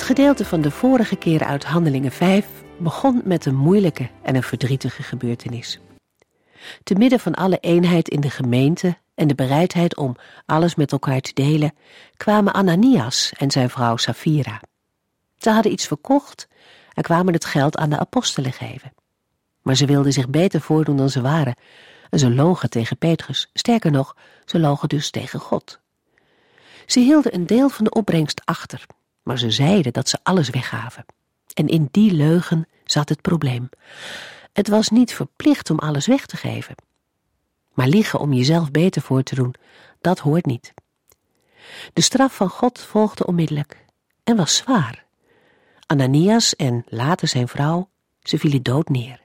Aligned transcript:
Het 0.00 0.08
gedeelte 0.08 0.44
van 0.44 0.60
de 0.60 0.70
vorige 0.70 1.16
keer 1.16 1.44
uit 1.44 1.64
Handelingen 1.64 2.12
5 2.12 2.46
begon 2.78 3.20
met 3.24 3.46
een 3.46 3.56
moeilijke 3.56 4.10
en 4.22 4.34
een 4.34 4.42
verdrietige 4.42 5.02
gebeurtenis. 5.02 5.80
Te 6.82 6.94
midden 6.94 7.20
van 7.20 7.34
alle 7.34 7.58
eenheid 7.58 8.08
in 8.08 8.20
de 8.20 8.30
gemeente 8.30 8.96
en 9.14 9.28
de 9.28 9.34
bereidheid 9.34 9.96
om 9.96 10.16
alles 10.46 10.74
met 10.74 10.92
elkaar 10.92 11.20
te 11.20 11.34
delen, 11.34 11.72
kwamen 12.16 12.52
Ananias 12.52 13.32
en 13.36 13.50
zijn 13.50 13.70
vrouw 13.70 13.96
Safira. 13.96 14.60
Ze 15.36 15.50
hadden 15.50 15.72
iets 15.72 15.86
verkocht 15.86 16.48
en 16.94 17.02
kwamen 17.02 17.32
het 17.32 17.44
geld 17.44 17.76
aan 17.76 17.90
de 17.90 17.98
apostelen 17.98 18.52
geven. 18.52 18.92
Maar 19.62 19.76
ze 19.76 19.86
wilden 19.86 20.12
zich 20.12 20.28
beter 20.28 20.60
voordoen 20.60 20.96
dan 20.96 21.10
ze 21.10 21.20
waren 21.20 21.56
en 22.10 22.18
ze 22.18 22.34
logen 22.34 22.70
tegen 22.70 22.98
Petrus. 22.98 23.50
Sterker 23.52 23.90
nog, 23.90 24.16
ze 24.44 24.58
logen 24.58 24.88
dus 24.88 25.10
tegen 25.10 25.40
God. 25.40 25.80
Ze 26.86 27.00
hielden 27.00 27.34
een 27.34 27.46
deel 27.46 27.68
van 27.68 27.84
de 27.84 27.90
opbrengst 27.90 28.42
achter 28.44 28.86
maar 29.22 29.38
ze 29.38 29.50
zeiden 29.50 29.92
dat 29.92 30.08
ze 30.08 30.18
alles 30.22 30.50
weggaven. 30.50 31.04
En 31.54 31.68
in 31.68 31.88
die 31.90 32.12
leugen 32.12 32.68
zat 32.84 33.08
het 33.08 33.20
probleem. 33.20 33.68
Het 34.52 34.68
was 34.68 34.88
niet 34.88 35.14
verplicht 35.14 35.70
om 35.70 35.78
alles 35.78 36.06
weg 36.06 36.26
te 36.26 36.36
geven. 36.36 36.74
Maar 37.72 37.88
liegen 37.88 38.20
om 38.20 38.32
jezelf 38.32 38.70
beter 38.70 39.02
voor 39.02 39.22
te 39.22 39.34
doen, 39.34 39.54
dat 40.00 40.18
hoort 40.18 40.46
niet. 40.46 40.74
De 41.92 42.00
straf 42.00 42.34
van 42.34 42.48
God 42.48 42.78
volgde 42.78 43.26
onmiddellijk 43.26 43.84
en 44.24 44.36
was 44.36 44.56
zwaar. 44.56 45.04
Ananias 45.86 46.56
en 46.56 46.84
later 46.86 47.28
zijn 47.28 47.48
vrouw, 47.48 47.88
ze 48.22 48.38
vielen 48.38 48.62
dood 48.62 48.88
neer. 48.88 49.20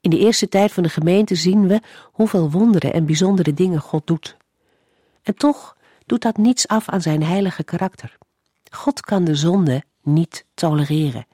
In 0.00 0.10
de 0.10 0.18
eerste 0.18 0.48
tijd 0.48 0.72
van 0.72 0.82
de 0.82 0.88
gemeente 0.88 1.34
zien 1.34 1.66
we 1.66 1.80
hoeveel 2.12 2.50
wonderen 2.50 2.92
en 2.92 3.06
bijzondere 3.06 3.54
dingen 3.54 3.80
God 3.80 4.06
doet. 4.06 4.36
En 5.22 5.34
toch 5.34 5.76
doet 6.06 6.22
dat 6.22 6.36
niets 6.36 6.68
af 6.68 6.88
aan 6.88 7.02
zijn 7.02 7.22
heilige 7.22 7.64
karakter. 7.64 8.16
God 8.70 9.00
kan 9.00 9.24
de 9.24 9.34
zonde 9.34 9.82
niet 10.02 10.44
tolereren. 10.54 11.26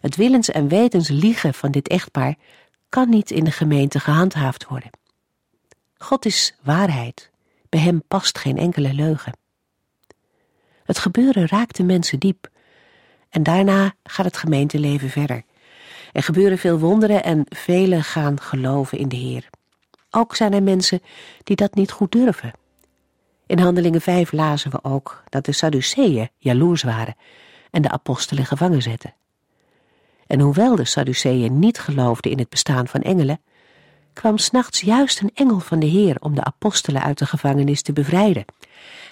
Het 0.00 0.16
willens 0.16 0.50
en 0.50 0.68
wetens 0.68 1.08
liegen 1.08 1.54
van 1.54 1.70
dit 1.70 1.88
echtpaar 1.88 2.34
kan 2.88 3.08
niet 3.08 3.30
in 3.30 3.44
de 3.44 3.50
gemeente 3.50 4.00
gehandhaafd 4.00 4.66
worden. 4.66 4.90
God 5.96 6.24
is 6.24 6.54
waarheid. 6.62 7.30
Bij 7.68 7.80
hem 7.80 8.02
past 8.08 8.38
geen 8.38 8.58
enkele 8.58 8.94
leugen. 8.94 9.32
Het 10.84 10.98
gebeuren 10.98 11.48
raakt 11.48 11.76
de 11.76 11.82
mensen 11.82 12.18
diep. 12.18 12.48
En 13.28 13.42
daarna 13.42 13.94
gaat 14.02 14.24
het 14.24 14.36
gemeenteleven 14.36 15.10
verder. 15.10 15.42
Er 16.12 16.22
gebeuren 16.22 16.58
veel 16.58 16.78
wonderen 16.78 17.24
en 17.24 17.44
velen 17.48 18.04
gaan 18.04 18.40
geloven 18.40 18.98
in 18.98 19.08
de 19.08 19.16
Heer. 19.16 19.48
Ook 20.10 20.36
zijn 20.36 20.52
er 20.52 20.62
mensen 20.62 21.02
die 21.44 21.56
dat 21.56 21.74
niet 21.74 21.90
goed 21.90 22.12
durven. 22.12 22.52
In 23.50 23.58
Handelingen 23.58 24.00
5 24.00 24.32
lazen 24.32 24.70
we 24.70 24.78
ook 24.82 25.22
dat 25.28 25.44
de 25.44 25.52
Sadduceeën 25.52 26.28
jaloers 26.38 26.82
waren 26.82 27.16
en 27.70 27.82
de 27.82 27.90
apostelen 27.90 28.46
gevangen 28.46 28.82
zetten. 28.82 29.14
En 30.26 30.40
hoewel 30.40 30.76
de 30.76 30.84
Sadduceeën 30.84 31.58
niet 31.58 31.78
geloofden 31.78 32.30
in 32.30 32.38
het 32.38 32.48
bestaan 32.48 32.88
van 32.88 33.00
engelen, 33.00 33.40
kwam 34.12 34.38
s'nachts 34.38 34.80
juist 34.80 35.20
een 35.20 35.30
engel 35.34 35.60
van 35.60 35.78
de 35.78 35.86
Heer 35.86 36.16
om 36.20 36.34
de 36.34 36.44
apostelen 36.44 37.02
uit 37.02 37.18
de 37.18 37.26
gevangenis 37.26 37.82
te 37.82 37.92
bevrijden. 37.92 38.44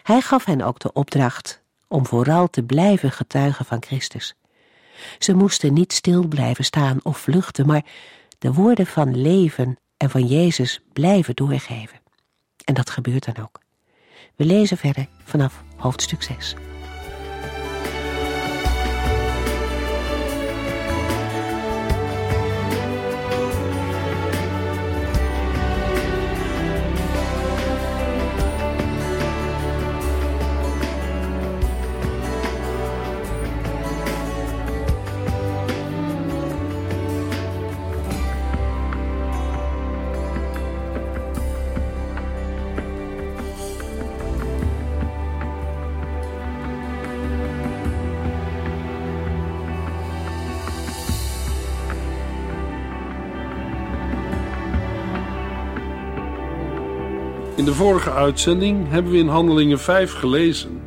Hij 0.02 0.20
gaf 0.20 0.44
hen 0.44 0.62
ook 0.62 0.78
de 0.78 0.92
opdracht 0.92 1.62
om 1.88 2.06
vooral 2.06 2.50
te 2.50 2.62
blijven 2.62 3.12
getuigen 3.12 3.64
van 3.64 3.82
Christus. 3.82 4.34
Ze 5.18 5.34
moesten 5.34 5.72
niet 5.72 5.92
stil 5.92 6.26
blijven 6.26 6.64
staan 6.64 6.98
of 7.02 7.18
vluchten, 7.18 7.66
maar 7.66 7.84
de 8.38 8.52
woorden 8.52 8.86
van 8.86 9.20
leven 9.20 9.78
en 9.96 10.10
van 10.10 10.26
Jezus 10.26 10.80
blijven 10.92 11.36
doorgeven. 11.36 12.00
En 12.64 12.74
dat 12.74 12.90
gebeurt 12.90 13.24
dan 13.24 13.44
ook. 13.44 13.66
We 14.38 14.44
lezen 14.44 14.76
verder 14.76 15.06
vanaf 15.24 15.62
hoofdstuk 15.76 16.22
6. 16.22 16.54
De 57.68 57.74
vorige 57.74 58.10
uitzending 58.10 58.88
hebben 58.88 59.12
we 59.12 59.18
in 59.18 59.28
Handelingen 59.28 59.78
5 59.78 60.12
gelezen 60.12 60.82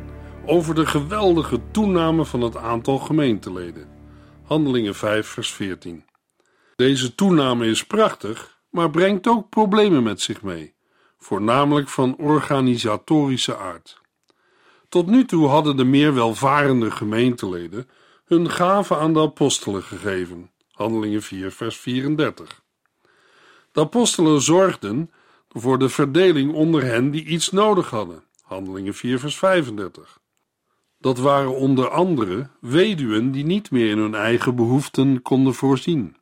over 0.46 0.74
de 0.74 0.86
geweldige 0.86 1.60
toename 1.70 2.24
van 2.24 2.40
het 2.40 2.56
aantal 2.56 2.98
gemeenteleden. 2.98 3.88
Handelingen 4.44 4.94
5, 4.94 5.26
vers 5.26 5.52
14. 5.52 6.04
Deze 6.76 7.14
toename 7.14 7.66
is 7.66 7.86
prachtig, 7.86 8.58
maar 8.70 8.90
brengt 8.90 9.26
ook 9.26 9.48
problemen 9.48 10.02
met 10.02 10.20
zich 10.20 10.42
mee, 10.42 10.74
voornamelijk 11.18 11.88
van 11.88 12.16
organisatorische 12.16 13.56
aard. 13.56 14.00
Tot 14.88 15.06
nu 15.06 15.24
toe 15.24 15.46
hadden 15.46 15.76
de 15.76 15.84
meer 15.84 16.14
welvarende 16.14 16.90
gemeenteleden 16.90 17.88
hun 18.24 18.50
gaven 18.50 18.98
aan 18.98 19.12
de 19.12 19.20
apostelen 19.20 19.82
gegeven. 19.82 20.50
Handelingen 20.70 21.22
4, 21.22 21.52
vers 21.52 21.76
34. 21.76 22.62
De 23.72 23.80
apostelen 23.80 24.40
zorgden 24.40 25.10
voor 25.52 25.78
de 25.78 25.88
verdeling 25.88 26.52
onder 26.52 26.82
hen 26.82 27.10
die 27.10 27.24
iets 27.24 27.50
nodig 27.50 27.90
hadden. 27.90 28.24
Handelingen 28.42 28.94
4, 28.94 29.18
vers 29.18 29.38
35. 29.38 30.20
Dat 30.98 31.18
waren 31.18 31.56
onder 31.56 31.88
andere 31.88 32.48
weduwen 32.60 33.30
die 33.30 33.44
niet 33.44 33.70
meer 33.70 33.90
in 33.90 33.98
hun 33.98 34.14
eigen 34.14 34.56
behoeften 34.56 35.22
konden 35.22 35.54
voorzien. 35.54 36.16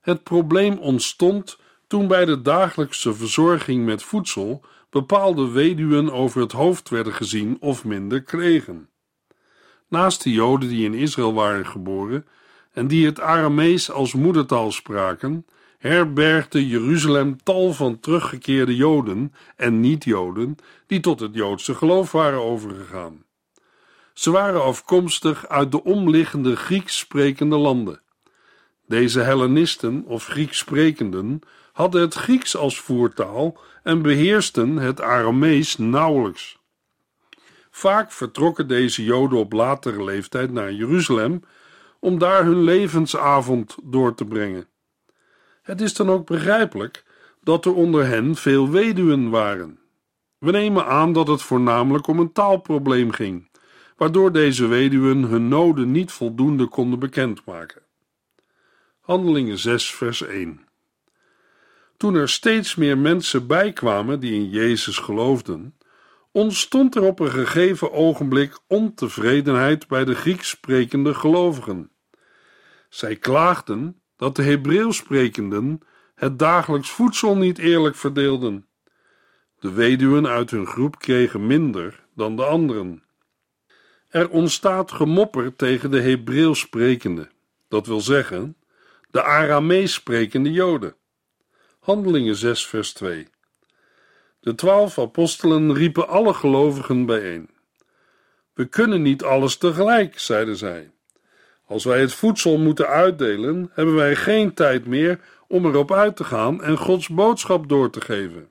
Het 0.00 0.22
probleem 0.22 0.78
ontstond 0.78 1.58
toen 1.86 2.06
bij 2.08 2.24
de 2.24 2.42
dagelijkse 2.42 3.14
verzorging 3.14 3.84
met 3.84 4.02
voedsel 4.02 4.64
bepaalde 4.90 5.50
weduwen 5.50 6.12
over 6.12 6.40
het 6.40 6.52
hoofd 6.52 6.88
werden 6.88 7.12
gezien 7.12 7.56
of 7.60 7.84
minder 7.84 8.22
kregen. 8.22 8.88
Naast 9.88 10.22
de 10.22 10.32
Joden 10.32 10.68
die 10.68 10.84
in 10.84 10.94
Israël 10.94 11.34
waren 11.34 11.66
geboren 11.66 12.26
en 12.72 12.86
die 12.86 13.06
het 13.06 13.20
Aramees 13.20 13.90
als 13.90 14.14
moedertaal 14.14 14.72
spraken, 14.72 15.46
herbergde 15.78 16.68
Jeruzalem 16.68 17.42
tal 17.42 17.72
van 17.72 18.00
teruggekeerde 18.00 18.76
Joden 18.76 19.32
en 19.56 19.80
niet-Joden 19.80 20.56
die 20.86 21.00
tot 21.00 21.20
het 21.20 21.34
Joodse 21.34 21.74
geloof 21.74 22.12
waren 22.12 22.42
overgegaan. 22.42 23.24
Ze 24.12 24.30
waren 24.30 24.62
afkomstig 24.62 25.48
uit 25.48 25.70
de 25.70 25.84
omliggende 25.84 26.56
Grieks 26.56 26.98
sprekende 26.98 27.56
landen. 27.56 28.00
Deze 28.86 29.20
Hellenisten 29.20 30.04
of 30.06 30.26
Grieks 30.26 30.58
sprekenden 30.58 31.40
hadden 31.72 32.00
het 32.00 32.14
Grieks 32.14 32.56
als 32.56 32.80
voertaal 32.80 33.58
en 33.82 34.02
beheersten 34.02 34.76
het 34.76 35.00
Aramees 35.00 35.76
nauwelijks. 35.76 36.58
Vaak 37.70 38.12
vertrokken 38.12 38.68
deze 38.68 39.04
Joden 39.04 39.38
op 39.38 39.52
latere 39.52 40.04
leeftijd 40.04 40.52
naar 40.52 40.72
Jeruzalem 40.72 41.42
om 42.00 42.18
daar 42.18 42.44
hun 42.44 42.62
levensavond 42.62 43.76
door 43.82 44.14
te 44.14 44.24
brengen. 44.24 44.68
Het 45.66 45.80
is 45.80 45.94
dan 45.94 46.10
ook 46.10 46.26
begrijpelijk 46.26 47.04
dat 47.42 47.64
er 47.64 47.74
onder 47.74 48.06
hen 48.06 48.34
veel 48.34 48.70
weduwen 48.70 49.30
waren. 49.30 49.78
We 50.38 50.50
nemen 50.50 50.86
aan 50.86 51.12
dat 51.12 51.28
het 51.28 51.42
voornamelijk 51.42 52.06
om 52.06 52.18
een 52.18 52.32
taalprobleem 52.32 53.10
ging, 53.10 53.50
waardoor 53.96 54.32
deze 54.32 54.66
weduwen 54.66 55.22
hun 55.22 55.48
noden 55.48 55.90
niet 55.90 56.12
voldoende 56.12 56.66
konden 56.66 56.98
bekendmaken. 56.98 57.82
Handelingen 59.00 59.58
6, 59.58 59.94
vers 59.94 60.22
1. 60.22 60.60
Toen 61.96 62.14
er 62.14 62.28
steeds 62.28 62.74
meer 62.74 62.98
mensen 62.98 63.46
bijkwamen 63.46 64.20
die 64.20 64.32
in 64.32 64.50
Jezus 64.50 64.98
geloofden, 64.98 65.78
ontstond 66.32 66.94
er 66.94 67.02
op 67.02 67.20
een 67.20 67.30
gegeven 67.30 67.92
ogenblik 67.92 68.58
ontevredenheid 68.66 69.88
bij 69.88 70.04
de 70.04 70.14
Grieks 70.14 70.48
sprekende 70.48 71.14
gelovigen. 71.14 71.90
Zij 72.88 73.16
klaagden 73.16 74.00
dat 74.16 74.36
de 74.36 74.42
Hebreeuws 74.42 74.96
sprekenden 74.96 75.80
het 76.14 76.38
dagelijks 76.38 76.90
voedsel 76.90 77.36
niet 77.36 77.58
eerlijk 77.58 77.96
verdeelden. 77.96 78.66
De 79.58 79.72
weduwen 79.72 80.26
uit 80.26 80.50
hun 80.50 80.66
groep 80.66 80.98
kregen 80.98 81.46
minder 81.46 82.04
dan 82.14 82.36
de 82.36 82.44
anderen. 82.44 83.02
Er 84.08 84.30
ontstaat 84.30 84.92
gemopper 84.92 85.56
tegen 85.56 85.90
de 85.90 86.00
Hebreeuws 86.00 86.58
sprekende, 86.58 87.28
dat 87.68 87.86
wil 87.86 88.00
zeggen, 88.00 88.56
de 89.10 89.22
Aramees 89.22 89.92
sprekende 89.92 90.52
Joden. 90.52 90.94
Handelingen 91.80 92.36
6, 92.36 92.66
vers 92.66 92.92
2. 92.92 93.28
De 94.40 94.54
twaalf 94.54 94.98
apostelen 94.98 95.74
riepen 95.74 96.08
alle 96.08 96.34
gelovigen 96.34 97.06
bijeen. 97.06 97.50
We 98.54 98.64
kunnen 98.64 99.02
niet 99.02 99.22
alles 99.22 99.56
tegelijk, 99.56 100.18
zeiden 100.18 100.56
zij. 100.56 100.90
Als 101.66 101.84
wij 101.84 102.00
het 102.00 102.12
voedsel 102.12 102.58
moeten 102.58 102.88
uitdelen, 102.88 103.70
hebben 103.72 103.94
wij 103.94 104.16
geen 104.16 104.54
tijd 104.54 104.86
meer 104.86 105.20
om 105.48 105.66
erop 105.66 105.92
uit 105.92 106.16
te 106.16 106.24
gaan 106.24 106.62
en 106.62 106.76
Gods 106.76 107.08
boodschap 107.08 107.68
door 107.68 107.90
te 107.90 108.00
geven. 108.00 108.50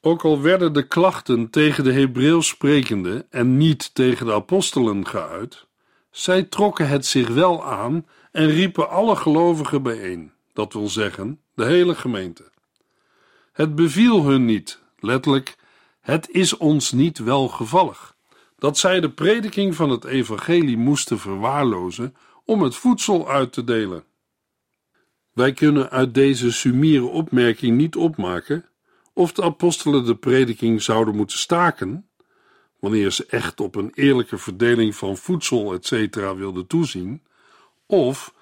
Ook 0.00 0.24
al 0.24 0.40
werden 0.40 0.72
de 0.72 0.86
klachten 0.86 1.50
tegen 1.50 1.84
de 1.84 1.92
Hebreeuws 1.92 2.48
sprekende 2.48 3.26
en 3.30 3.56
niet 3.56 3.94
tegen 3.94 4.26
de 4.26 4.32
apostelen 4.32 5.06
geuit, 5.06 5.66
zij 6.10 6.42
trokken 6.42 6.88
het 6.88 7.06
zich 7.06 7.28
wel 7.28 7.64
aan 7.64 8.06
en 8.32 8.46
riepen 8.46 8.90
alle 8.90 9.16
gelovigen 9.16 9.82
bijeen, 9.82 10.32
dat 10.52 10.72
wil 10.72 10.88
zeggen, 10.88 11.40
de 11.54 11.64
hele 11.64 11.94
gemeente. 11.94 12.50
Het 13.52 13.74
beviel 13.74 14.24
hun 14.24 14.44
niet, 14.44 14.82
letterlijk, 14.98 15.56
het 16.00 16.30
is 16.30 16.56
ons 16.56 16.92
niet 16.92 17.18
welgevallig, 17.18 18.16
dat 18.58 18.78
zij 18.78 19.00
de 19.00 19.10
prediking 19.10 19.74
van 19.74 19.90
het 19.90 20.04
evangelie 20.04 20.76
moesten 20.76 21.18
verwaarlozen 21.18 22.16
om 22.44 22.62
het 22.62 22.76
voedsel 22.76 23.28
uit 23.28 23.52
te 23.52 23.64
delen. 23.64 24.04
Wij 25.32 25.52
kunnen 25.52 25.90
uit 25.90 26.14
deze 26.14 26.52
sumiere 26.52 27.06
opmerking 27.06 27.76
niet 27.76 27.96
opmaken 27.96 28.64
of 29.12 29.32
de 29.32 29.42
apostelen 29.42 30.04
de 30.04 30.16
prediking 30.16 30.82
zouden 30.82 31.16
moeten 31.16 31.38
staken, 31.38 32.08
wanneer 32.80 33.10
ze 33.10 33.26
echt 33.26 33.60
op 33.60 33.74
een 33.74 33.92
eerlijke 33.94 34.38
verdeling 34.38 34.96
van 34.96 35.16
voedsel, 35.16 35.72
etc. 35.72 36.14
wilden 36.14 36.66
toezien, 36.66 37.22
of 37.86 38.34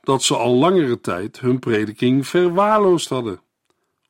dat 0.00 0.22
ze 0.22 0.36
al 0.36 0.54
langere 0.54 1.00
tijd 1.00 1.40
hun 1.40 1.58
prediking 1.58 2.26
verwaarloosd 2.26 3.08
hadden, 3.08 3.40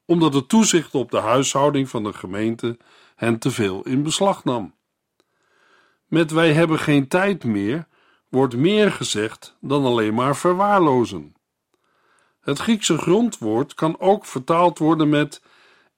omdat 0.04 0.34
het 0.34 0.48
toezicht 0.48 0.94
op 0.94 1.10
de 1.10 1.20
huishouding 1.20 1.88
van 1.88 2.04
de 2.04 2.12
gemeente 2.12 2.78
hen 3.16 3.38
te 3.38 3.50
veel 3.50 3.82
in 3.82 4.02
beslag 4.02 4.44
nam. 4.44 4.74
Met 6.14 6.30
wij 6.30 6.52
hebben 6.52 6.78
geen 6.78 7.08
tijd 7.08 7.44
meer 7.44 7.86
wordt 8.28 8.56
meer 8.56 8.92
gezegd 8.92 9.56
dan 9.60 9.84
alleen 9.84 10.14
maar 10.14 10.36
verwaarlozen. 10.36 11.34
Het 12.40 12.58
Griekse 12.58 12.98
grondwoord 12.98 13.74
kan 13.74 14.00
ook 14.00 14.24
vertaald 14.24 14.78
worden 14.78 15.08
met 15.08 15.42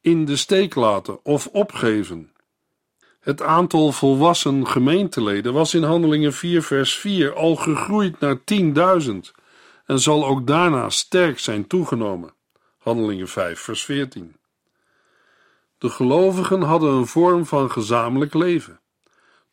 in 0.00 0.24
de 0.24 0.36
steek 0.36 0.74
laten 0.74 1.24
of 1.24 1.46
opgeven. 1.46 2.32
Het 3.20 3.42
aantal 3.42 3.92
volwassen 3.92 4.66
gemeenteleden 4.66 5.52
was 5.52 5.74
in 5.74 5.82
Handelingen 5.82 6.32
4, 6.32 6.62
vers 6.62 6.94
4 6.94 7.34
al 7.34 7.56
gegroeid 7.56 8.20
naar 8.20 8.38
10.000 9.02 9.12
en 9.86 10.00
zal 10.00 10.26
ook 10.26 10.46
daarna 10.46 10.90
sterk 10.90 11.38
zijn 11.38 11.66
toegenomen. 11.66 12.34
Handelingen 12.78 13.28
5, 13.28 13.60
vers 13.60 13.84
14. 13.84 14.36
De 15.78 15.88
gelovigen 15.88 16.62
hadden 16.62 16.92
een 16.92 17.06
vorm 17.06 17.46
van 17.46 17.70
gezamenlijk 17.70 18.34
leven. 18.34 18.80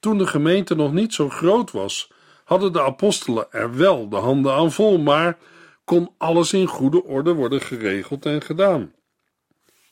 Toen 0.04 0.18
de 0.18 0.28
gemeente 0.28 0.76
nog 0.76 0.94
niet 0.94 1.14
zo 1.14 1.30
groot 1.30 1.72
was, 1.72 2.12
hadden 2.44 2.74
de 2.74 2.82
apostelen 2.82 3.52
er 3.52 3.76
wel 3.76 4.10
de 4.10 4.16
handen 4.16 4.54
aan 4.54 4.72
vol, 4.72 4.98
maar 4.98 5.38
kon 5.84 6.14
alles 6.18 6.54
in 6.54 6.68
goede 6.68 7.04
orde 7.04 7.34
worden 7.34 7.62
geregeld 7.62 8.26
en 8.26 8.42
gedaan. 8.42 8.94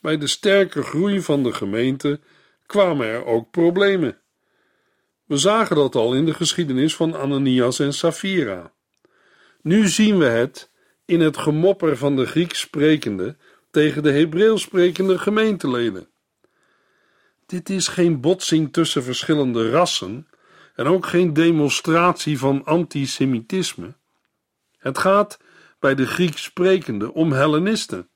Bij 0.00 0.18
de 0.18 0.26
sterke 0.26 0.82
groei 0.82 1.20
van 1.20 1.42
de 1.42 1.52
gemeente 1.52 2.20
kwamen 2.66 3.06
er 3.06 3.24
ook 3.24 3.50
problemen. 3.50 4.18
We 5.26 5.36
zagen 5.36 5.76
dat 5.76 5.94
al 5.94 6.14
in 6.14 6.24
de 6.24 6.34
geschiedenis 6.34 6.96
van 6.96 7.16
Ananias 7.16 7.78
en 7.78 7.92
Safira. 7.92 8.72
Nu 9.62 9.88
zien 9.88 10.18
we 10.18 10.24
het 10.24 10.70
in 11.04 11.20
het 11.20 11.36
gemopper 11.36 11.96
van 11.96 12.16
de 12.16 12.26
Grieks 12.26 12.60
sprekende 12.60 13.36
tegen 13.70 14.02
de 14.02 14.12
Hebreeuws 14.12 14.62
sprekende 14.62 15.18
gemeenteleden. 15.18 16.11
Dit 17.52 17.70
is 17.70 17.88
geen 17.88 18.20
botsing 18.20 18.72
tussen 18.72 19.02
verschillende 19.02 19.70
rassen 19.70 20.28
en 20.74 20.86
ook 20.86 21.06
geen 21.06 21.32
demonstratie 21.32 22.38
van 22.38 22.64
antisemitisme. 22.64 23.94
Het 24.78 24.98
gaat 24.98 25.38
bij 25.78 25.94
de 25.94 26.06
Grieks 26.06 26.42
sprekende 26.42 27.12
om 27.12 27.32
Hellenisten, 27.32 28.08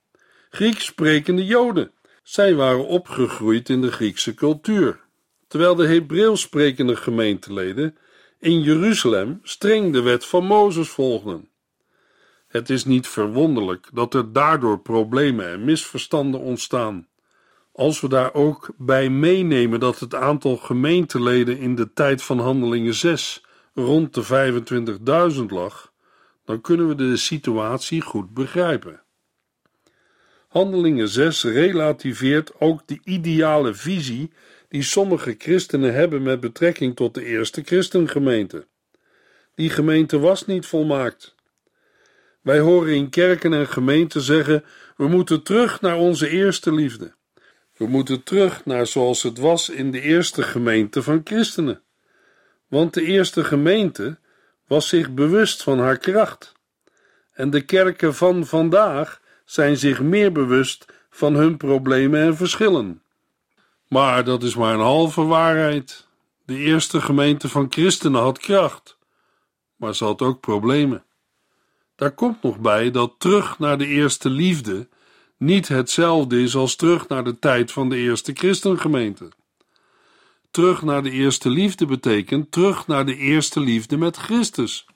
Grieks 0.51 0.85
sprekende 0.85 1.45
Joden. 1.45 1.93
Zij 2.23 2.55
waren 2.55 2.87
opgegroeid 2.87 3.69
in 3.69 3.81
de 3.81 3.93
Griekse 3.93 4.35
cultuur, 4.35 5.01
terwijl 5.49 5.75
de 5.75 5.87
Hebreeuws 5.87 6.41
sprekende 6.41 6.97
gemeenteleden 6.97 7.97
in 8.39 8.61
Jeruzalem 8.61 9.41
streng 9.43 9.93
de 9.93 10.01
wet 10.01 10.27
van 10.27 10.45
Mozes 10.45 10.89
volgden. 10.89 11.49
Het 12.49 12.71
is 12.71 12.85
niet 12.85 13.09
verwonderlijk 13.09 13.89
dat 13.93 14.15
er 14.15 14.33
daardoor 14.33 14.81
problemen 14.81 15.49
en 15.49 15.65
misverstanden 15.65 16.41
ontstaan. 16.41 17.09
Als 17.77 18.01
we 18.01 18.09
daar 18.09 18.35
ook 18.35 18.71
bij 18.77 19.11
meenemen 19.11 19.81
dat 19.81 19.99
het 19.99 20.15
aantal 20.15 20.57
gemeenteleden 20.57 21.59
in 21.59 21.75
de 21.75 21.93
tijd 21.93 22.23
van 22.23 22.39
Handelingen 22.39 22.95
6 22.95 23.45
rond 23.75 24.15
de 24.15 25.33
25.000 25.35 25.45
lag, 25.47 25.93
dan 26.45 26.61
kunnen 26.61 26.89
we 26.89 26.95
de 26.95 27.17
situatie 27.17 28.01
goed 28.01 28.35
begrijpen. 28.35 29.03
Handelingen 30.49 31.09
6 31.09 31.45
relativeert 31.45 32.61
ook 32.61 32.83
de 32.87 33.01
ideale 33.05 33.75
visie 33.75 34.33
die 34.69 34.83
sommige 34.83 35.35
christenen 35.39 35.95
hebben 35.95 36.23
met 36.23 36.41
betrekking 36.41 36.97
tot 36.97 37.15
de 37.15 37.25
eerste 37.25 37.63
christengemeente. 37.63 38.67
Die 39.55 39.71
gemeente 39.71 40.19
was 40.19 40.47
niet 40.47 40.67
volmaakt. 40.67 41.35
Wij 42.41 42.59
horen 42.59 42.95
in 42.95 43.11
kerken 43.11 43.53
en 43.53 43.69
gemeenten 43.69 44.21
zeggen: 44.21 44.65
we 44.97 45.09
moeten 45.09 45.43
terug 45.43 45.81
naar 45.81 45.97
onze 45.97 46.29
eerste 46.29 46.73
liefde. 46.73 47.16
We 47.77 47.87
moeten 47.87 48.23
terug 48.23 48.65
naar 48.65 48.87
zoals 48.87 49.23
het 49.23 49.39
was 49.39 49.69
in 49.69 49.91
de 49.91 50.01
eerste 50.01 50.43
gemeente 50.43 51.03
van 51.03 51.21
christenen. 51.25 51.83
Want 52.69 52.95
de 52.95 53.03
eerste 53.03 53.45
gemeente 53.45 54.19
was 54.67 54.89
zich 54.89 55.11
bewust 55.11 55.63
van 55.63 55.79
haar 55.79 55.99
kracht. 55.99 56.53
En 57.33 57.51
de 57.51 57.61
kerken 57.61 58.15
van 58.15 58.47
vandaag 58.47 59.21
zijn 59.45 59.77
zich 59.77 60.01
meer 60.01 60.33
bewust 60.33 60.87
van 61.11 61.35
hun 61.35 61.57
problemen 61.57 62.21
en 62.21 62.37
verschillen. 62.37 63.03
Maar 63.89 64.25
dat 64.25 64.43
is 64.43 64.55
maar 64.55 64.75
een 64.75 64.81
halve 64.81 65.25
waarheid. 65.25 66.07
De 66.45 66.57
eerste 66.57 67.01
gemeente 67.01 67.49
van 67.49 67.67
christenen 67.71 68.21
had 68.21 68.39
kracht, 68.39 68.99
maar 69.77 69.95
ze 69.95 70.05
had 70.05 70.23
ook 70.23 70.41
problemen. 70.41 71.05
Daar 71.97 72.13
komt 72.13 72.43
nog 72.43 72.59
bij 72.59 72.91
dat 72.91 73.15
terug 73.19 73.59
naar 73.59 73.79
de 73.79 73.87
eerste 73.87 74.31
liefde 74.31 74.89
niet 75.37 75.69
hetzelfde 75.69 76.43
is 76.43 76.55
als 76.55 76.77
terug 76.77 77.09
naar 77.09 77.25
de 77.25 77.39
tijd 77.39 77.73
van 77.73 77.89
de 77.89 77.97
eerste 77.97 78.33
christengemeente. 78.35 79.29
Terug 80.51 80.83
naar 80.83 81.03
de 81.03 81.11
eerste 81.11 81.51
liefde 81.51 81.87
betekent 81.87 82.51
terug 82.51 82.87
naar 82.87 83.07
de 83.07 83.17
eerste 83.17 83.61
liefde 83.61 83.97
met 83.97 84.17
Christus. 84.17 84.87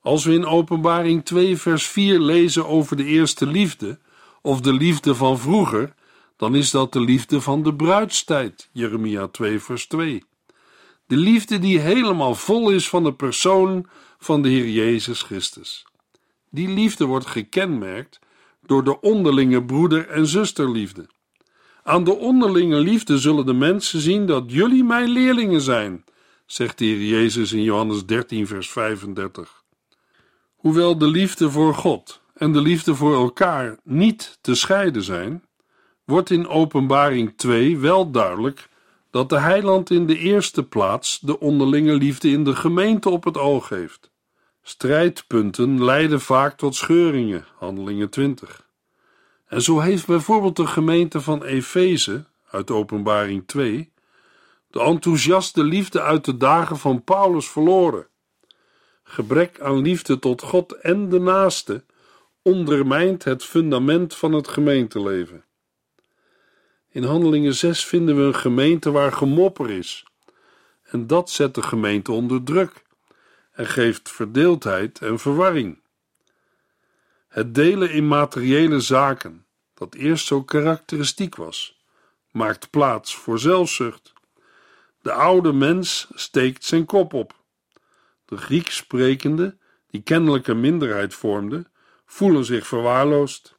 Als 0.00 0.24
we 0.24 0.32
in 0.32 0.46
Openbaring 0.46 1.24
2, 1.24 1.56
vers 1.56 1.86
4 1.86 2.20
lezen 2.20 2.66
over 2.66 2.96
de 2.96 3.04
eerste 3.04 3.46
liefde, 3.46 3.98
of 4.42 4.60
de 4.60 4.72
liefde 4.72 5.14
van 5.14 5.38
vroeger, 5.38 5.94
dan 6.36 6.54
is 6.54 6.70
dat 6.70 6.92
de 6.92 7.00
liefde 7.00 7.40
van 7.40 7.62
de 7.62 7.74
bruidstijd, 7.74 8.68
Jeremia 8.72 9.28
2, 9.28 9.60
vers 9.60 9.86
2. 9.86 10.24
De 11.06 11.16
liefde 11.16 11.58
die 11.58 11.78
helemaal 11.78 12.34
vol 12.34 12.70
is 12.70 12.88
van 12.88 13.04
de 13.04 13.14
persoon 13.14 13.86
van 14.18 14.42
de 14.42 14.48
Heer 14.48 14.68
Jezus 14.68 15.22
Christus. 15.22 15.86
Die 16.50 16.68
liefde 16.68 17.04
wordt 17.04 17.26
gekenmerkt 17.26 18.18
door 18.66 18.84
de 18.84 19.00
onderlinge 19.00 19.64
broeder- 19.64 20.08
en 20.08 20.26
zusterliefde. 20.26 21.06
Aan 21.82 22.04
de 22.04 22.16
onderlinge 22.16 22.78
liefde 22.78 23.18
zullen 23.18 23.46
de 23.46 23.52
mensen 23.52 24.00
zien 24.00 24.26
dat 24.26 24.44
jullie 24.46 24.84
mijn 24.84 25.08
leerlingen 25.08 25.60
zijn, 25.60 26.04
zegt 26.46 26.78
de 26.78 26.84
Heer 26.84 27.04
Jezus 27.04 27.52
in 27.52 27.62
Johannes 27.62 28.06
13, 28.06 28.46
vers 28.46 28.70
35. 28.70 29.62
Hoewel 30.54 30.98
de 30.98 31.06
liefde 31.06 31.50
voor 31.50 31.74
God 31.74 32.20
en 32.34 32.52
de 32.52 32.60
liefde 32.60 32.94
voor 32.94 33.14
elkaar 33.14 33.78
niet 33.82 34.38
te 34.40 34.54
scheiden 34.54 35.02
zijn, 35.02 35.44
wordt 36.04 36.30
in 36.30 36.48
Openbaring 36.48 37.32
2 37.36 37.78
wel 37.78 38.10
duidelijk 38.10 38.68
dat 39.10 39.28
de 39.28 39.38
heiland 39.38 39.90
in 39.90 40.06
de 40.06 40.18
eerste 40.18 40.62
plaats 40.62 41.20
de 41.20 41.40
onderlinge 41.40 41.94
liefde 41.94 42.28
in 42.28 42.44
de 42.44 42.56
gemeente 42.56 43.10
op 43.10 43.24
het 43.24 43.38
oog 43.38 43.68
heeft. 43.68 44.10
Strijdpunten 44.66 45.84
leiden 45.84 46.20
vaak 46.20 46.56
tot 46.56 46.74
scheuringen, 46.74 47.44
handelingen 47.56 48.10
20. 48.10 48.68
En 49.46 49.62
zo 49.62 49.80
heeft 49.80 50.06
bijvoorbeeld 50.06 50.56
de 50.56 50.66
gemeente 50.66 51.20
van 51.20 51.44
Efeze, 51.44 52.24
uit 52.50 52.70
Openbaring 52.70 53.46
2, 53.46 53.92
de 54.70 54.80
enthousiaste 54.80 55.64
liefde 55.64 56.00
uit 56.00 56.24
de 56.24 56.36
dagen 56.36 56.78
van 56.78 57.04
Paulus 57.04 57.48
verloren. 57.48 58.06
Gebrek 59.02 59.60
aan 59.60 59.82
liefde 59.82 60.18
tot 60.18 60.42
God 60.42 60.72
en 60.72 61.08
de 61.08 61.20
naaste 61.20 61.84
ondermijnt 62.42 63.24
het 63.24 63.44
fundament 63.44 64.14
van 64.14 64.32
het 64.32 64.48
gemeenteleven. 64.48 65.44
In 66.90 67.02
Handelingen 67.02 67.54
6 67.54 67.84
vinden 67.84 68.16
we 68.16 68.22
een 68.22 68.34
gemeente 68.34 68.90
waar 68.90 69.12
gemopper 69.12 69.70
is. 69.70 70.04
En 70.82 71.06
dat 71.06 71.30
zet 71.30 71.54
de 71.54 71.62
gemeente 71.62 72.12
onder 72.12 72.42
druk 72.42 72.83
en 73.54 73.66
geeft 73.66 74.10
verdeeldheid 74.10 74.98
en 74.98 75.18
verwarring. 75.18 75.82
Het 77.28 77.54
delen 77.54 77.90
in 77.90 78.08
materiële 78.08 78.80
zaken, 78.80 79.46
dat 79.74 79.94
eerst 79.94 80.26
zo 80.26 80.42
karakteristiek 80.42 81.36
was, 81.36 81.80
maakt 82.30 82.70
plaats 82.70 83.16
voor 83.16 83.38
zelfzucht. 83.38 84.12
De 85.00 85.12
oude 85.12 85.52
mens 85.52 86.08
steekt 86.14 86.64
zijn 86.64 86.84
kop 86.84 87.12
op. 87.12 87.34
De 88.24 88.36
Grieks 88.36 88.76
sprekende, 88.76 89.56
die 89.90 90.02
kennelijk 90.02 90.46
een 90.46 90.60
minderheid 90.60 91.14
vormden, 91.14 91.66
voelen 92.06 92.44
zich 92.44 92.66
verwaarloosd. 92.66 93.58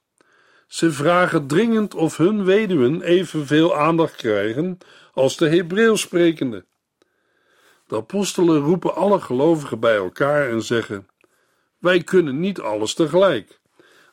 Ze 0.68 0.92
vragen 0.92 1.48
dringend 1.48 1.94
of 1.94 2.18
hun 2.18 2.44
weduwen 2.44 3.02
evenveel 3.02 3.76
aandacht 3.78 4.16
krijgen 4.16 4.78
als 5.14 5.38
de 5.38 5.50
Hebreeuws 5.50 6.02
sprekende. 6.02 6.66
De 7.88 7.96
apostelen 7.96 8.60
roepen 8.60 8.96
alle 8.96 9.20
gelovigen 9.20 9.80
bij 9.80 9.96
elkaar 9.96 10.50
en 10.50 10.62
zeggen: 10.62 11.08
Wij 11.78 12.04
kunnen 12.04 12.40
niet 12.40 12.60
alles 12.60 12.94
tegelijk. 12.94 13.60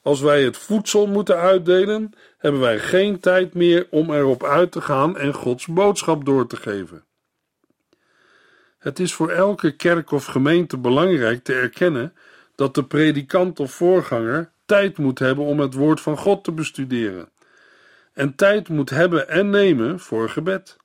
Als 0.02 0.20
wij 0.20 0.42
het 0.42 0.56
voedsel 0.56 1.06
moeten 1.06 1.36
uitdelen, 1.36 2.12
hebben 2.38 2.60
wij 2.60 2.78
geen 2.78 3.20
tijd 3.20 3.54
meer 3.54 3.86
om 3.90 4.12
erop 4.12 4.44
uit 4.44 4.72
te 4.72 4.80
gaan 4.80 5.18
en 5.18 5.34
Gods 5.34 5.66
boodschap 5.66 6.24
door 6.24 6.46
te 6.46 6.56
geven. 6.56 7.04
Het 8.78 8.98
is 8.98 9.14
voor 9.14 9.30
elke 9.30 9.76
kerk 9.76 10.10
of 10.10 10.24
gemeente 10.24 10.78
belangrijk 10.78 11.44
te 11.44 11.54
erkennen 11.54 12.14
dat 12.54 12.74
de 12.74 12.84
predikant 12.84 13.60
of 13.60 13.72
voorganger 13.72 14.50
tijd 14.66 14.98
moet 14.98 15.18
hebben 15.18 15.44
om 15.44 15.60
het 15.60 15.74
woord 15.74 16.00
van 16.00 16.18
God 16.18 16.44
te 16.44 16.52
bestuderen 16.52 17.28
en 18.12 18.34
tijd 18.34 18.68
moet 18.68 18.90
hebben 18.90 19.28
en 19.28 19.50
nemen 19.50 20.00
voor 20.00 20.28
gebed. 20.28 20.76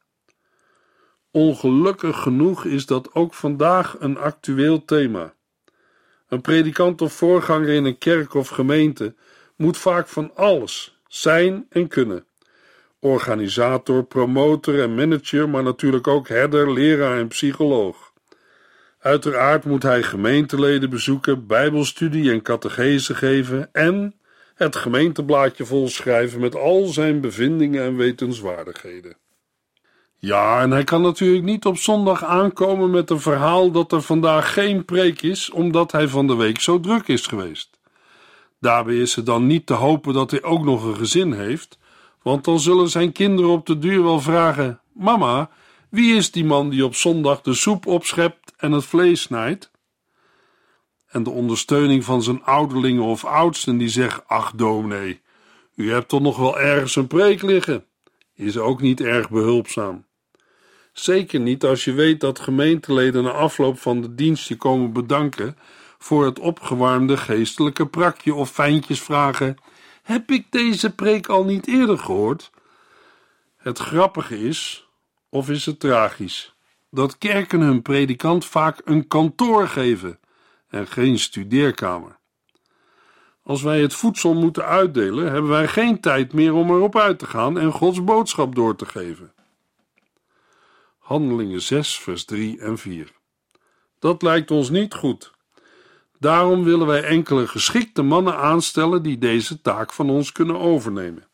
Ongelukkig 1.38 2.22
genoeg 2.22 2.66
is 2.66 2.86
dat 2.86 3.14
ook 3.14 3.34
vandaag 3.34 3.96
een 4.00 4.18
actueel 4.18 4.86
thema. 4.86 5.34
Een 6.28 6.42
predikant 6.42 7.02
of 7.02 7.14
voorganger 7.14 7.70
in 7.70 7.86
een 7.86 7.98
kerk 7.98 8.34
of 8.34 8.48
gemeente 8.48 9.16
moet 9.56 9.78
vaak 9.78 10.08
van 10.08 10.36
alles 10.36 11.00
zijn 11.08 11.66
en 11.70 11.88
kunnen. 11.88 12.26
Organisator, 13.00 14.04
promotor 14.04 14.82
en 14.82 14.96
manager, 14.96 15.50
maar 15.50 15.64
natuurlijk 15.64 16.08
ook 16.08 16.28
herder, 16.28 16.74
leraar 16.74 17.18
en 17.18 17.28
psycholoog. 17.28 18.14
Uiteraard 19.00 19.66
moet 19.66 19.84
hij 19.84 20.04
gemeenteleden 20.04 20.90
bezoeken, 20.90 21.48
bijbelstudie 21.48 22.32
en 22.32 22.42
catechese 22.42 23.16
geven 23.16 23.70
en 23.74 24.16
het 24.56 24.76
gemeenteblaadje 24.76 25.66
volschrijven 25.66 26.40
met 26.40 26.56
al 26.56 26.86
zijn 26.86 27.22
bevindingen 27.22 27.84
en 27.84 27.96
wetenswaardigheden. 27.96 29.27
Ja, 30.20 30.62
en 30.62 30.72
hij 30.72 30.84
kan 30.84 31.02
natuurlijk 31.02 31.44
niet 31.44 31.66
op 31.66 31.78
zondag 31.78 32.24
aankomen 32.24 32.90
met 32.90 33.10
een 33.10 33.20
verhaal 33.20 33.72
dat 33.72 33.92
er 33.92 34.02
vandaag 34.02 34.54
geen 34.54 34.86
preek 34.86 35.22
is, 35.22 35.50
omdat 35.50 35.92
hij 35.92 36.08
van 36.08 36.28
de 36.28 36.36
week 36.36 36.60
zo 36.60 36.80
druk 36.80 37.08
is 37.08 37.28
geweest. 37.28 37.80
Daarbij 38.60 38.96
is 38.98 39.16
het 39.16 39.26
dan 39.26 39.48
niet 39.48 39.66
te 39.66 39.74
hopen 39.74 40.14
dat 40.14 40.32
hij 40.32 40.44
ook 40.44 40.64
nog 40.64 40.84
een 40.84 40.96
gezin 40.96 41.34
heeft, 41.34 41.78
want 42.22 42.44
dan 42.44 42.60
zullen 42.60 42.90
zijn 42.90 43.12
kinderen 43.12 43.52
op 43.52 43.66
de 43.66 43.80
duur 43.80 44.04
wel 44.04 44.20
vragen: 44.20 44.82
Mama, 44.94 45.50
wie 45.90 46.16
is 46.16 46.32
die 46.32 46.46
man 46.46 46.70
die 46.70 46.86
op 46.86 46.96
zondag 46.96 47.42
de 47.42 47.54
soep 47.54 47.86
opschept 47.86 48.54
en 48.58 48.72
het 48.72 48.86
vlees 48.86 49.22
snijdt? 49.22 49.72
En 51.08 51.24
de 51.24 51.30
ondersteuning 51.30 52.04
van 52.04 52.24
zijn 52.24 52.44
ouderlingen 52.44 53.04
of 53.04 53.26
oudsten 53.26 53.78
die 53.78 53.90
zeggen: 53.90 54.24
Ach, 54.28 54.52
dominee, 54.56 55.22
u 55.76 55.92
hebt 55.92 56.08
toch 56.08 56.22
nog 56.22 56.38
wel 56.38 56.60
ergens 56.60 56.96
een 56.96 57.08
preek 57.08 57.42
liggen, 57.42 57.86
is 58.36 58.58
ook 58.58 58.82
niet 58.82 59.02
erg 59.02 59.30
behulpzaam. 59.30 60.06
Zeker 61.00 61.40
niet 61.40 61.64
als 61.64 61.84
je 61.84 61.94
weet 61.94 62.20
dat 62.20 62.40
gemeenteleden 62.40 63.24
na 63.24 63.30
afloop 63.30 63.80
van 63.80 64.02
de 64.02 64.16
dienst 64.16 64.48
je 64.48 64.56
komen 64.56 64.94
bedanken 64.94 65.58
voor 65.98 66.26
het 66.26 66.40
opgewarmde 66.40 67.18
geestelijke 67.18 67.88
prakje 67.88 68.34
of 68.34 68.52
fijntjes 68.52 69.02
vragen: 69.02 69.58
Heb 70.04 70.32
ik 70.32 70.52
deze 70.52 70.96
preek 70.96 71.28
al 71.28 71.46
niet 71.46 71.68
eerder 71.68 71.98
gehoord? 71.98 72.52
Het 73.58 73.80
grappige 73.80 74.40
is, 74.40 74.88
of 75.30 75.50
is 75.50 75.66
het 75.66 75.80
tragisch, 75.80 76.56
dat 76.90 77.18
kerken 77.18 77.62
hun 77.62 77.82
predikant 77.82 78.46
vaak 78.46 78.82
een 78.86 79.08
kantoor 79.08 79.68
geven 79.68 80.20
en 80.68 80.88
geen 80.88 81.20
studeerkamer. 81.20 82.20
Als 83.44 83.62
wij 83.62 83.82
het 83.82 83.94
voedsel 83.94 84.34
moeten 84.34 84.66
uitdelen, 84.66 85.32
hebben 85.32 85.52
wij 85.52 85.68
geen 85.68 86.00
tijd 86.00 86.34
meer 86.34 86.54
om 86.54 86.70
erop 86.70 86.98
uit 86.98 87.20
te 87.20 87.26
gaan 87.26 87.60
en 87.60 87.72
Gods 87.72 88.04
boodschap 88.04 88.56
door 88.56 88.76
te 88.76 88.86
geven. 88.86 89.36
Handelingen 91.08 91.62
6, 91.62 92.00
vers 92.00 92.26
3 92.26 92.60
en 92.60 92.78
4. 92.78 93.12
Dat 94.00 94.22
lijkt 94.22 94.52
ons 94.52 94.70
niet 94.70 94.94
goed. 94.94 95.32
Daarom 96.20 96.64
willen 96.64 96.88
wij 96.88 97.04
enkele 97.04 97.48
geschikte 97.48 98.02
mannen 98.02 98.38
aanstellen 98.38 99.04
die 99.04 99.18
deze 99.18 99.62
taak 99.62 99.94
van 99.94 100.10
ons 100.10 100.32
kunnen 100.32 100.60
overnemen. 100.60 101.28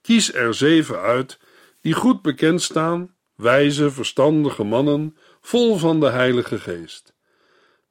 Kies 0.00 0.34
er 0.34 0.54
zeven 0.54 1.00
uit 1.00 1.38
die 1.80 1.94
goed 1.94 2.22
bekend 2.22 2.62
staan, 2.62 3.14
wijze, 3.34 3.90
verstandige 3.90 4.64
mannen, 4.64 5.16
vol 5.40 5.76
van 5.76 6.00
de 6.00 6.08
Heilige 6.08 6.58
Geest. 6.58 7.14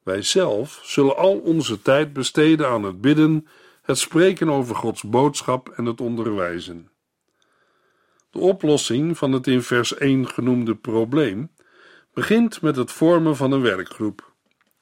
Wij 0.04 0.22
zelf 0.22 0.80
zullen 0.84 1.18
al 1.18 1.38
onze 1.38 1.82
tijd 1.82 2.14
besteden 2.14 2.68
aan 2.68 2.84
het 2.84 3.02
bidden, 3.02 3.48
het 3.82 3.98
spreken 3.98 4.50
over 4.50 4.76
Gods 4.76 5.04
boodschap 5.04 5.70
en 5.70 5.86
het 5.86 6.02
onderwijzen. 6.02 6.90
De 8.38 8.44
oplossing 8.44 9.18
van 9.18 9.32
het 9.32 9.48
in 9.48 9.62
vers 9.62 9.96
1 9.96 10.28
genoemde 10.28 10.76
probleem 10.76 11.52
begint 12.14 12.62
met 12.62 12.76
het 12.76 12.92
vormen 12.92 13.36
van 13.36 13.52
een 13.52 13.62
werkgroep. 13.62 14.32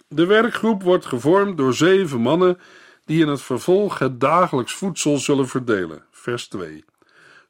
De 0.08 0.26
werkgroep 0.26 0.84
wordt 0.84 1.06
gevormd 1.06 1.58
door 1.58 1.74
zeven 1.74 2.22
mannen 2.22 2.58
die 3.06 3.22
in 3.22 3.28
het 3.28 3.42
vervolg 3.42 4.00
het 4.00 4.20
dagelijks 4.20 4.74
voedsel 4.74 5.18
zullen 5.18 5.48
verdelen. 5.48 6.06
Vers 6.12 6.48
2. 6.48 6.86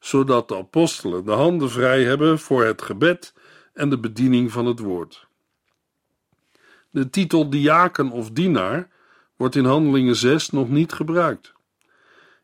Zodat 0.00 0.48
de 0.48 0.56
apostelen 0.56 1.24
de 1.24 1.32
handen 1.32 1.70
vrij 1.70 2.04
hebben 2.04 2.38
voor 2.38 2.64
het 2.64 2.82
gebed 2.82 3.34
en 3.72 3.90
de 3.90 3.98
bediening 3.98 4.52
van 4.52 4.66
het 4.66 4.78
woord. 4.78 5.26
De 6.90 7.10
titel 7.10 7.50
diaken 7.50 8.10
of 8.10 8.30
dienaar 8.30 8.88
wordt 9.36 9.54
in 9.54 9.64
Handelingen 9.64 10.16
6 10.16 10.50
nog 10.50 10.68
niet 10.68 10.92
gebruikt. 10.92 11.54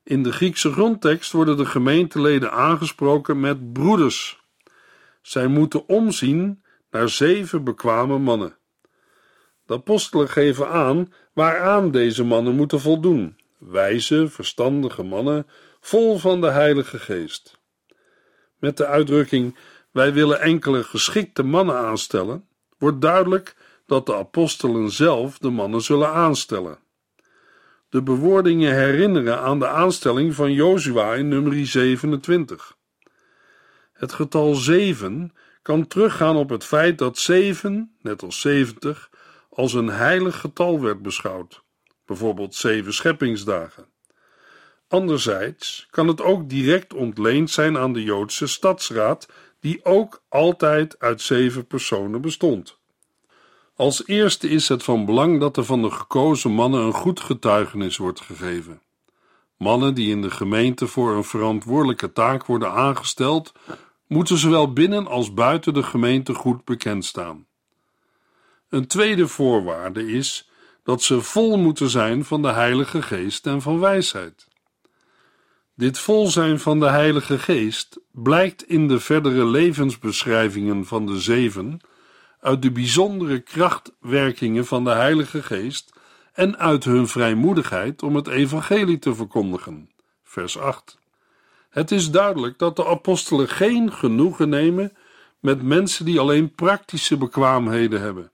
In 0.05 0.23
de 0.23 0.33
Griekse 0.33 0.73
grondtekst 0.73 1.33
worden 1.33 1.57
de 1.57 1.67
gemeenteleden 1.67 2.53
aangesproken 2.53 3.41
met 3.41 3.73
broeders. 3.73 4.41
Zij 5.23 5.47
moeten 5.47 5.89
omzien 5.89 6.63
naar 6.91 7.09
zeven 7.09 7.65
bekwame 7.65 8.19
mannen. 8.19 8.57
De 9.67 9.75
apostelen 9.75 10.29
geven 10.29 10.69
aan 10.69 11.13
waaraan 11.33 11.91
deze 11.91 12.25
mannen 12.25 12.55
moeten 12.55 12.81
voldoen: 12.81 13.37
wijze, 13.59 14.29
verstandige 14.29 15.03
mannen, 15.03 15.47
vol 15.81 16.19
van 16.19 16.41
de 16.41 16.51
Heilige 16.51 16.99
Geest. 16.99 17.61
Met 18.59 18.77
de 18.77 18.87
uitdrukking: 18.87 19.57
wij 19.91 20.13
willen 20.13 20.41
enkele 20.41 20.85
geschikte 20.85 21.43
mannen 21.43 21.77
aanstellen, 21.77 22.49
wordt 22.79 23.01
duidelijk 23.01 23.57
dat 23.87 24.07
de 24.07 24.15
apostelen 24.15 24.91
zelf 24.91 25.39
de 25.39 25.51
mannen 25.51 25.81
zullen 25.81 26.13
aanstellen. 26.13 26.79
De 27.93 28.03
bewoordingen 28.03 28.75
herinneren 28.75 29.41
aan 29.41 29.59
de 29.59 29.69
aanstelling 29.69 30.35
van 30.35 30.53
Jozua 30.53 31.15
in 31.15 31.29
nummer 31.29 31.67
27. 31.67 32.77
Het 33.93 34.13
getal 34.13 34.55
7 34.55 35.33
kan 35.63 35.87
teruggaan 35.87 36.37
op 36.37 36.49
het 36.49 36.65
feit 36.65 36.99
dat 36.99 37.19
7, 37.19 37.97
net 38.01 38.23
als 38.23 38.41
70, 38.41 39.11
als 39.51 39.73
een 39.73 39.89
heilig 39.89 40.41
getal 40.41 40.81
werd 40.81 41.03
beschouwd, 41.03 41.63
bijvoorbeeld 42.07 42.55
zeven 42.55 42.95
scheppingsdagen. 42.95 43.87
Anderzijds 44.89 45.87
kan 45.91 46.09
het 46.09 46.21
ook 46.21 46.49
direct 46.49 46.95
ontleend 46.95 47.51
zijn 47.51 47.79
aan 47.79 47.93
de 47.93 48.03
Joodse 48.03 48.47
stadsraad, 48.47 49.29
die 49.61 49.85
ook 49.85 50.23
altijd 50.29 50.99
uit 50.99 51.21
zeven 51.21 51.67
personen 51.67 52.21
bestond. 52.21 52.81
Als 53.83 54.07
eerste 54.07 54.49
is 54.49 54.69
het 54.69 54.83
van 54.83 55.05
belang 55.05 55.41
dat 55.41 55.57
er 55.57 55.65
van 55.65 55.83
de 55.83 55.91
gekozen 55.91 56.51
mannen 56.51 56.83
een 56.83 56.93
goed 56.93 57.21
getuigenis 57.21 57.97
wordt 57.97 58.21
gegeven. 58.21 58.81
Mannen 59.57 59.95
die 59.95 60.11
in 60.11 60.23
de 60.23 60.31
gemeente 60.31 60.87
voor 60.87 61.17
een 61.17 61.25
verantwoordelijke 61.25 62.13
taak 62.13 62.47
worden 62.47 62.73
aangesteld, 62.73 63.53
moeten 64.07 64.39
zowel 64.39 64.73
binnen 64.73 65.07
als 65.07 65.35
buiten 65.35 65.75
de 65.75 65.83
gemeente 65.83 66.35
goed 66.35 66.65
bekend 66.65 67.05
staan. 67.05 67.47
Een 68.69 68.87
tweede 68.87 69.29
voorwaarde 69.29 70.13
is 70.13 70.51
dat 70.83 71.03
ze 71.03 71.21
vol 71.21 71.59
moeten 71.59 71.89
zijn 71.89 72.25
van 72.25 72.43
de 72.43 72.53
Heilige 72.53 73.03
Geest 73.03 73.47
en 73.47 73.63
van 73.63 73.81
wijsheid. 73.81 74.49
Dit 75.75 75.99
vol 75.99 76.27
zijn 76.27 76.61
van 76.61 76.81
de 76.81 76.89
Heilige 76.89 77.39
Geest 77.39 78.01
blijkt 78.11 78.69
in 78.69 78.89
de 78.89 79.01
verdere 79.01 79.45
levensbeschrijvingen 79.45 80.87
van 80.87 81.07
de 81.07 81.21
zeven 81.21 81.81
uit 82.43 82.63
de 82.63 82.71
bijzondere 82.71 83.41
krachtwerkingen 83.41 84.67
van 84.67 84.85
de 84.85 84.91
Heilige 84.91 85.43
Geest 85.43 85.93
en 86.33 86.59
uit 86.59 86.85
hun 86.85 87.09
vrijmoedigheid 87.09 88.03
om 88.03 88.17
het 88.17 88.29
evangelie 88.29 88.99
te 88.99 89.15
verkondigen. 89.15 89.91
Vers 90.23 90.59
8. 90.59 90.99
Het 91.71 91.91
is 91.91 92.11
duidelijk 92.11 92.59
dat 92.59 92.77
de 92.77 92.87
apostelen 92.87 93.49
geen 93.49 93.93
genoegen 93.93 94.49
nemen 94.49 94.97
met 95.41 95.63
mensen 95.63 96.05
die 96.05 96.21
alleen 96.21 96.55
praktische 96.55 97.17
bekwaamheden 97.17 98.01
hebben. 98.01 98.31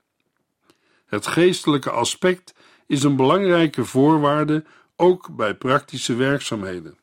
Het 1.05 1.27
geestelijke 1.27 1.91
aspect 1.91 2.53
is 2.87 3.03
een 3.03 3.15
belangrijke 3.15 3.85
voorwaarde 3.85 4.63
ook 4.95 5.35
bij 5.35 5.55
praktische 5.55 6.15
werkzaamheden. 6.15 6.97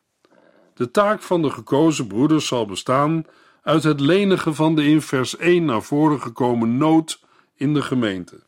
De 0.73 0.91
taak 0.91 1.21
van 1.21 1.41
de 1.41 1.49
gekozen 1.49 2.07
broeders 2.07 2.47
zal 2.47 2.65
bestaan 2.65 3.25
uit 3.67 3.83
het 3.83 3.99
lenigen 3.99 4.55
van 4.55 4.75
de 4.75 4.85
in 4.85 5.01
vers 5.01 5.37
1 5.37 5.65
naar 5.65 5.81
voren 5.81 6.21
gekomen 6.21 6.77
nood 6.77 7.19
in 7.55 7.73
de 7.73 7.81
gemeente. 7.81 8.43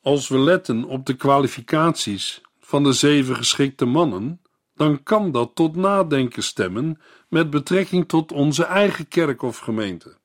Als 0.00 0.28
we 0.28 0.38
letten 0.38 0.84
op 0.84 1.06
de 1.06 1.14
kwalificaties 1.14 2.40
van 2.60 2.82
de 2.82 2.92
zeven 2.92 3.36
geschikte 3.36 3.84
mannen, 3.84 4.40
dan 4.74 5.02
kan 5.02 5.32
dat 5.32 5.54
tot 5.54 5.76
nadenken 5.76 6.42
stemmen 6.42 7.00
met 7.28 7.50
betrekking 7.50 8.08
tot 8.08 8.32
onze 8.32 8.64
eigen 8.64 9.08
kerk 9.08 9.42
of 9.42 9.58
gemeente. 9.58 10.16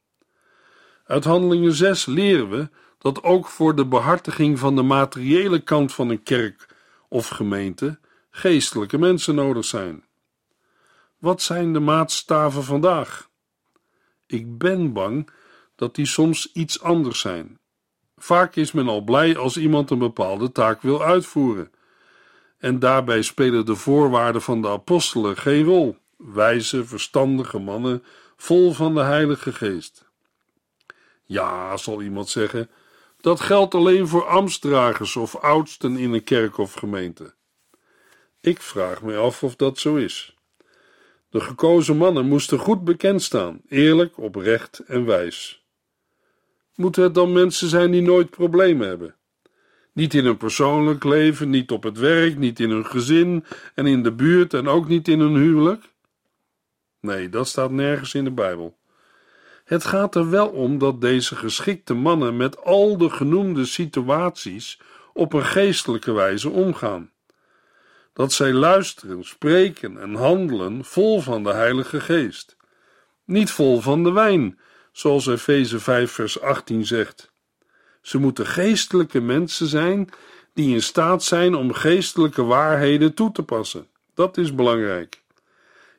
Uit 1.05 1.23
Handelingen 1.23 1.73
6 1.73 2.05
leren 2.05 2.49
we 2.49 2.69
dat 2.97 3.23
ook 3.23 3.47
voor 3.47 3.75
de 3.75 3.85
behartiging 3.85 4.59
van 4.59 4.75
de 4.75 4.83
materiële 4.83 5.59
kant 5.59 5.93
van 5.93 6.09
een 6.09 6.23
kerk 6.23 6.75
of 7.09 7.27
gemeente 7.27 7.99
geestelijke 8.29 8.97
mensen 8.97 9.35
nodig 9.35 9.65
zijn. 9.65 10.03
Wat 11.17 11.41
zijn 11.41 11.73
de 11.73 11.79
maatstaven 11.79 12.63
vandaag? 12.63 13.26
Ik 14.27 14.57
ben 14.57 14.93
bang 14.93 15.29
dat 15.75 15.95
die 15.95 16.05
soms 16.05 16.51
iets 16.53 16.81
anders 16.81 17.19
zijn. 17.19 17.59
Vaak 18.17 18.55
is 18.55 18.71
men 18.71 18.87
al 18.87 19.01
blij 19.01 19.37
als 19.37 19.57
iemand 19.57 19.89
een 19.89 19.99
bepaalde 19.99 20.51
taak 20.51 20.81
wil 20.81 21.03
uitvoeren. 21.03 21.71
En 22.57 22.79
daarbij 22.79 23.21
spelen 23.21 23.65
de 23.65 23.75
voorwaarden 23.75 24.41
van 24.41 24.61
de 24.61 24.67
apostelen 24.67 25.37
geen 25.37 25.63
rol. 25.63 25.97
Wijze, 26.17 26.85
verstandige 26.85 27.59
mannen, 27.59 28.03
vol 28.37 28.73
van 28.73 28.93
de 28.93 29.01
Heilige 29.01 29.53
Geest. 29.53 30.05
Ja, 31.23 31.77
zal 31.77 32.01
iemand 32.01 32.29
zeggen, 32.29 32.69
dat 33.21 33.39
geldt 33.39 33.75
alleen 33.75 34.07
voor 34.07 34.27
ambtsdragers 34.27 35.15
of 35.15 35.35
oudsten 35.35 35.97
in 35.97 36.13
een 36.13 36.23
kerk 36.23 36.57
of 36.57 36.73
gemeente. 36.73 37.33
Ik 38.41 38.61
vraag 38.61 39.01
me 39.01 39.17
af 39.17 39.43
of 39.43 39.55
dat 39.55 39.77
zo 39.77 39.95
is. 39.95 40.36
De 41.29 41.39
gekozen 41.39 41.97
mannen 41.97 42.27
moesten 42.27 42.59
goed 42.59 42.83
bekend 42.83 43.21
staan, 43.21 43.61
eerlijk, 43.67 44.17
oprecht 44.17 44.79
en 44.79 45.05
wijs. 45.05 45.65
Moeten 46.75 47.03
het 47.03 47.13
dan 47.13 47.33
mensen 47.33 47.67
zijn 47.67 47.91
die 47.91 48.01
nooit 48.01 48.29
problemen 48.29 48.87
hebben? 48.87 49.15
Niet 49.93 50.13
in 50.13 50.25
hun 50.25 50.37
persoonlijk 50.37 51.03
leven, 51.03 51.49
niet 51.49 51.71
op 51.71 51.83
het 51.83 51.97
werk, 51.97 52.37
niet 52.37 52.59
in 52.59 52.69
hun 52.69 52.85
gezin 52.85 53.45
en 53.75 53.85
in 53.85 54.03
de 54.03 54.11
buurt 54.11 54.53
en 54.53 54.67
ook 54.67 54.87
niet 54.87 55.07
in 55.07 55.19
hun 55.19 55.35
huwelijk? 55.35 55.83
Nee, 56.99 57.29
dat 57.29 57.47
staat 57.47 57.71
nergens 57.71 58.13
in 58.13 58.23
de 58.23 58.31
Bijbel. 58.31 58.77
Het 59.63 59.85
gaat 59.85 60.15
er 60.15 60.29
wel 60.29 60.47
om 60.47 60.77
dat 60.77 61.01
deze 61.01 61.35
geschikte 61.35 61.93
mannen 61.93 62.37
met 62.37 62.63
al 62.63 62.97
de 62.97 63.09
genoemde 63.09 63.65
situaties 63.65 64.79
op 65.13 65.33
een 65.33 65.45
geestelijke 65.45 66.11
wijze 66.11 66.49
omgaan. 66.49 67.11
Dat 68.17 68.33
zij 68.33 68.53
luisteren, 68.53 69.23
spreken 69.23 70.01
en 70.01 70.15
handelen 70.15 70.85
vol 70.85 71.21
van 71.21 71.43
de 71.43 71.53
Heilige 71.53 71.99
Geest. 71.99 72.55
Niet 73.25 73.51
vol 73.51 73.81
van 73.81 74.03
de 74.03 74.11
wijn, 74.11 74.59
zoals 74.91 75.27
Efeze 75.27 75.79
5 75.79 76.11
vers 76.11 76.41
18 76.41 76.85
zegt. 76.85 77.31
Ze 78.01 78.17
moeten 78.17 78.45
geestelijke 78.45 79.21
mensen 79.21 79.67
zijn 79.67 80.09
die 80.53 80.73
in 80.73 80.81
staat 80.81 81.23
zijn 81.23 81.55
om 81.55 81.73
geestelijke 81.73 82.43
waarheden 82.43 83.13
toe 83.13 83.31
te 83.31 83.43
passen. 83.43 83.87
Dat 84.13 84.37
is 84.37 84.55
belangrijk. 84.55 85.21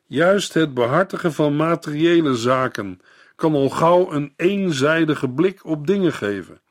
Juist 0.05 0.53
het 0.53 0.73
behartigen 0.73 1.33
van 1.33 1.55
materiële 1.55 2.35
zaken 2.35 3.01
kan 3.35 3.53
al 3.53 3.69
gauw 3.69 4.11
een 4.11 4.33
eenzijdige 4.35 5.29
blik 5.29 5.65
op 5.65 5.87
dingen 5.87 6.13
geven. 6.13 6.61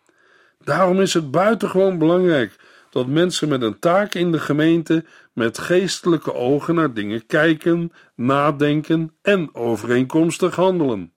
Daarom 0.65 1.01
is 1.01 1.15
het 1.15 1.31
buitengewoon 1.31 1.99
belangrijk 1.99 2.57
dat 2.91 3.07
mensen 3.07 3.49
met 3.49 3.63
een 3.63 3.79
taak 3.79 4.15
in 4.15 4.33
de 4.33 4.41
gemeente 4.41 5.05
met 5.39 5.59
geestelijke 5.59 6.35
ogen 6.35 6.75
naar 6.75 6.95
dingen 6.95 7.27
kijken, 7.27 7.93
nadenken 8.15 9.15
en 9.23 9.55
overeenkomstig 9.55 10.55
handelen. 10.57 11.13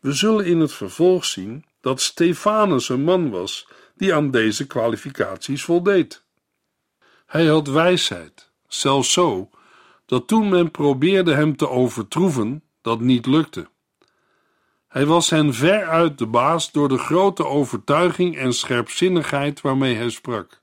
We 0.00 0.12
zullen 0.12 0.44
in 0.44 0.60
het 0.60 0.72
vervolg 0.72 1.24
zien 1.24 1.64
dat 1.80 2.00
Stefanus 2.00 2.88
een 2.88 3.02
man 3.02 3.30
was 3.30 3.68
die 3.96 4.14
aan 4.14 4.30
deze 4.30 4.66
kwalificaties 4.66 5.64
voldeed. 5.64 6.24
Hij 7.26 7.46
had 7.46 7.68
wijsheid, 7.68 8.50
zelfs 8.66 9.12
zo 9.12 9.50
dat 10.06 10.26
toen 10.26 10.48
men 10.48 10.70
probeerde 10.70 11.34
hem 11.34 11.56
te 11.56 11.68
overtroeven, 11.68 12.62
dat 12.82 13.00
niet 13.00 13.26
lukte. 13.26 13.68
Hij 14.88 15.06
was 15.06 15.30
hen 15.30 15.54
veruit 15.54 16.18
de 16.18 16.26
baas 16.26 16.72
door 16.72 16.88
de 16.88 16.98
grote 16.98 17.46
overtuiging 17.46 18.36
en 18.36 18.52
scherpzinnigheid 18.52 19.60
waarmee 19.60 19.94
hij 19.94 20.10
sprak. 20.10 20.60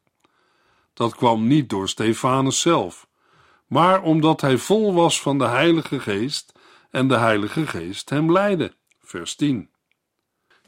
Dat 0.96 1.16
kwam 1.16 1.48
niet 1.48 1.70
door 1.70 1.90
Stefanus 1.90 2.62
zelf, 2.62 3.08
maar 3.68 4.02
omdat 4.02 4.42
hij 4.42 4.58
vol 4.58 4.94
was 4.94 5.22
van 5.22 5.38
de 5.38 5.48
Heilige 5.48 6.00
Geest 6.00 6.52
en 6.90 7.08
de 7.08 7.18
Heilige 7.18 7.68
Geest 7.68 8.10
hem 8.10 8.32
leidde. 8.32 8.74
Vers 9.02 9.36
10. 9.36 9.70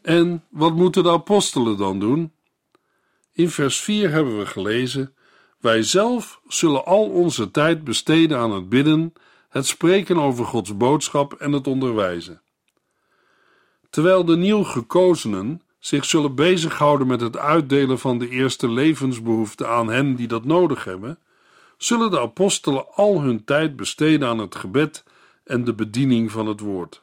En 0.02 0.44
wat 0.50 0.74
moeten 0.74 1.04
de 1.04 1.12
apostelen 1.12 1.78
dan 1.78 2.00
doen? 2.00 2.34
In 3.34 3.50
vers 3.50 3.82
4 3.82 4.12
hebben 4.12 4.38
we 4.38 4.46
gelezen: 4.46 5.16
Wij 5.60 5.84
zelf 5.84 6.42
zullen 6.48 6.86
al 6.86 7.10
onze 7.10 7.52
tijd 7.52 7.84
besteden 7.84 8.38
aan 8.38 8.52
het 8.52 8.70
bidden, 8.70 9.14
het 9.50 9.66
spreken 9.66 10.18
over 10.18 10.46
Gods 10.46 10.78
boodschap 10.78 11.34
en 11.34 11.52
het 11.52 11.68
onderwijzen. 11.68 12.42
Terwijl 13.90 14.26
de 14.26 14.38
nieuw 14.38 14.64
gekozenen 14.64 15.62
zich 15.88 16.06
zullen 16.06 16.36
bezighouden 16.36 17.08
met 17.08 17.22
het 17.22 17.38
uitdelen 17.38 18.00
van 18.00 18.18
de 18.18 18.30
eerste 18.30 18.70
levensbehoeften 18.70 19.70
aan 19.70 19.88
hen 19.90 20.16
die 20.16 20.28
dat 20.28 20.46
nodig 20.46 20.84
hebben, 20.84 21.20
zullen 21.78 22.12
de 22.12 22.20
apostelen 22.20 22.94
al 22.94 23.22
hun 23.22 23.44
tijd 23.44 23.76
besteden 23.76 24.28
aan 24.28 24.38
het 24.38 24.56
gebed 24.56 25.04
en 25.44 25.64
de 25.64 25.74
bediening 25.74 26.32
van 26.32 26.48
het 26.48 26.60
woord. 26.60 27.02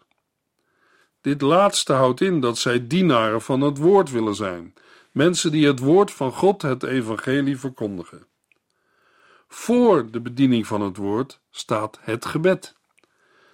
Dit 1.21 1.41
laatste 1.41 1.93
houdt 1.93 2.21
in 2.21 2.41
dat 2.41 2.59
zij 2.59 2.87
dienaren 2.87 3.43
van 3.43 3.61
het 3.61 3.79
woord 3.79 4.11
willen 4.11 4.35
zijn, 4.35 4.75
mensen 5.11 5.53
die 5.53 5.67
het 5.67 5.79
woord 5.79 6.11
van 6.11 6.33
God, 6.33 6.63
het 6.63 6.83
evangelie, 6.83 7.59
verkondigen. 7.59 8.27
Voor 9.49 10.11
de 10.11 10.21
bediening 10.21 10.67
van 10.67 10.81
het 10.81 10.97
woord 10.97 11.41
staat 11.51 11.99
het 12.01 12.25
gebed. 12.25 12.75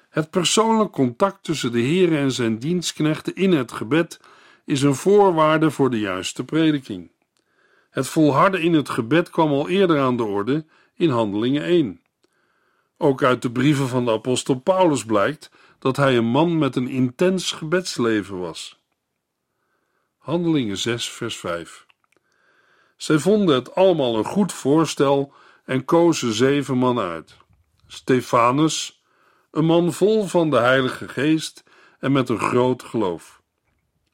Het 0.09 0.31
persoonlijk 0.31 0.90
contact 0.90 1.45
tussen 1.45 1.73
de 1.73 1.81
Heer 1.81 2.16
en 2.16 2.33
zijn 2.33 2.59
dienstknechten 2.59 3.35
in 3.35 3.53
het 3.53 3.73
gebed 3.73 4.21
is 4.71 4.83
een 4.83 4.95
voorwaarde 4.95 5.71
voor 5.71 5.91
de 5.91 5.99
juiste 5.99 6.45
prediking. 6.45 7.11
Het 7.91 8.09
volharden 8.09 8.63
in 8.63 8.73
het 8.73 8.89
gebed 8.89 9.31
kwam 9.31 9.51
al 9.51 9.69
eerder 9.69 10.01
aan 10.01 10.17
de 10.17 10.25
orde 10.25 10.65
in 10.95 11.11
Handelingen 11.11 11.63
1. 11.63 12.01
Ook 12.97 13.23
uit 13.23 13.43
de 13.43 13.51
brieven 13.53 13.89
van 13.89 14.05
de 14.05 14.11
apostel 14.11 14.55
Paulus 14.55 15.05
blijkt 15.05 15.51
dat 15.79 15.97
hij 15.97 16.17
een 16.17 16.27
man 16.27 16.59
met 16.59 16.77
een 16.77 16.89
intens 16.89 17.53
gebedsleven 17.53 18.39
was. 18.39 18.81
Handelingen 20.19 20.79
6, 20.79 21.09
vers 21.09 21.37
5. 21.37 21.87
Zij 22.97 23.19
vonden 23.19 23.55
het 23.55 23.75
allemaal 23.75 24.17
een 24.17 24.25
goed 24.25 24.53
voorstel 24.53 25.33
en 25.65 25.85
kozen 25.85 26.33
zeven 26.33 26.77
man 26.77 26.99
uit: 26.99 27.37
Stefanus, 27.87 29.03
een 29.51 29.65
man 29.65 29.93
vol 29.93 30.25
van 30.25 30.51
de 30.51 30.59
Heilige 30.59 31.09
Geest 31.09 31.65
en 31.99 32.13
met 32.13 32.29
een 32.29 32.41
groot 32.41 32.83
geloof. 32.83 33.39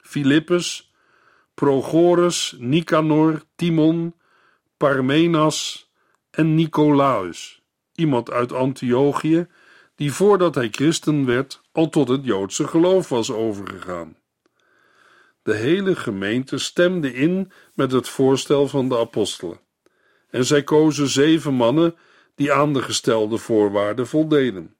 Filippus, 0.07 0.93
Prochorus, 1.53 2.55
Nicanor, 2.57 3.41
Timon, 3.55 4.13
Parmenas 4.77 5.89
en 6.31 6.55
Nicolaus, 6.55 7.61
iemand 7.95 8.31
uit 8.31 8.51
Antiochië, 8.51 9.47
die 9.95 10.13
voordat 10.13 10.55
hij 10.55 10.69
christen 10.69 11.25
werd 11.25 11.61
al 11.71 11.89
tot 11.89 12.07
het 12.07 12.25
Joodse 12.25 12.67
geloof 12.67 13.09
was 13.09 13.31
overgegaan. 13.31 14.17
De 15.43 15.53
hele 15.53 15.95
gemeente 15.95 16.57
stemde 16.57 17.13
in 17.13 17.51
met 17.73 17.91
het 17.91 18.09
voorstel 18.09 18.67
van 18.67 18.89
de 18.89 18.97
apostelen, 18.97 19.59
en 20.29 20.45
zij 20.45 20.63
kozen 20.63 21.07
zeven 21.07 21.53
mannen 21.53 21.95
die 22.35 22.53
aan 22.53 22.73
de 22.73 22.81
gestelde 22.81 23.37
voorwaarden 23.37 24.07
voldeden. 24.07 24.75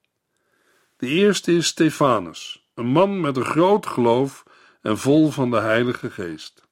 De 0.98 1.08
eerste 1.08 1.52
is 1.52 1.68
Stefanus, 1.68 2.70
een 2.74 2.88
man 2.88 3.22
met 3.22 3.38
een 3.38 3.46
groot 3.46 3.86
geloof 3.86 4.44
en 4.88 4.98
vol 4.98 5.32
van 5.32 5.52
de 5.52 5.60
Heilige 5.60 6.10
Geest. 6.12 6.68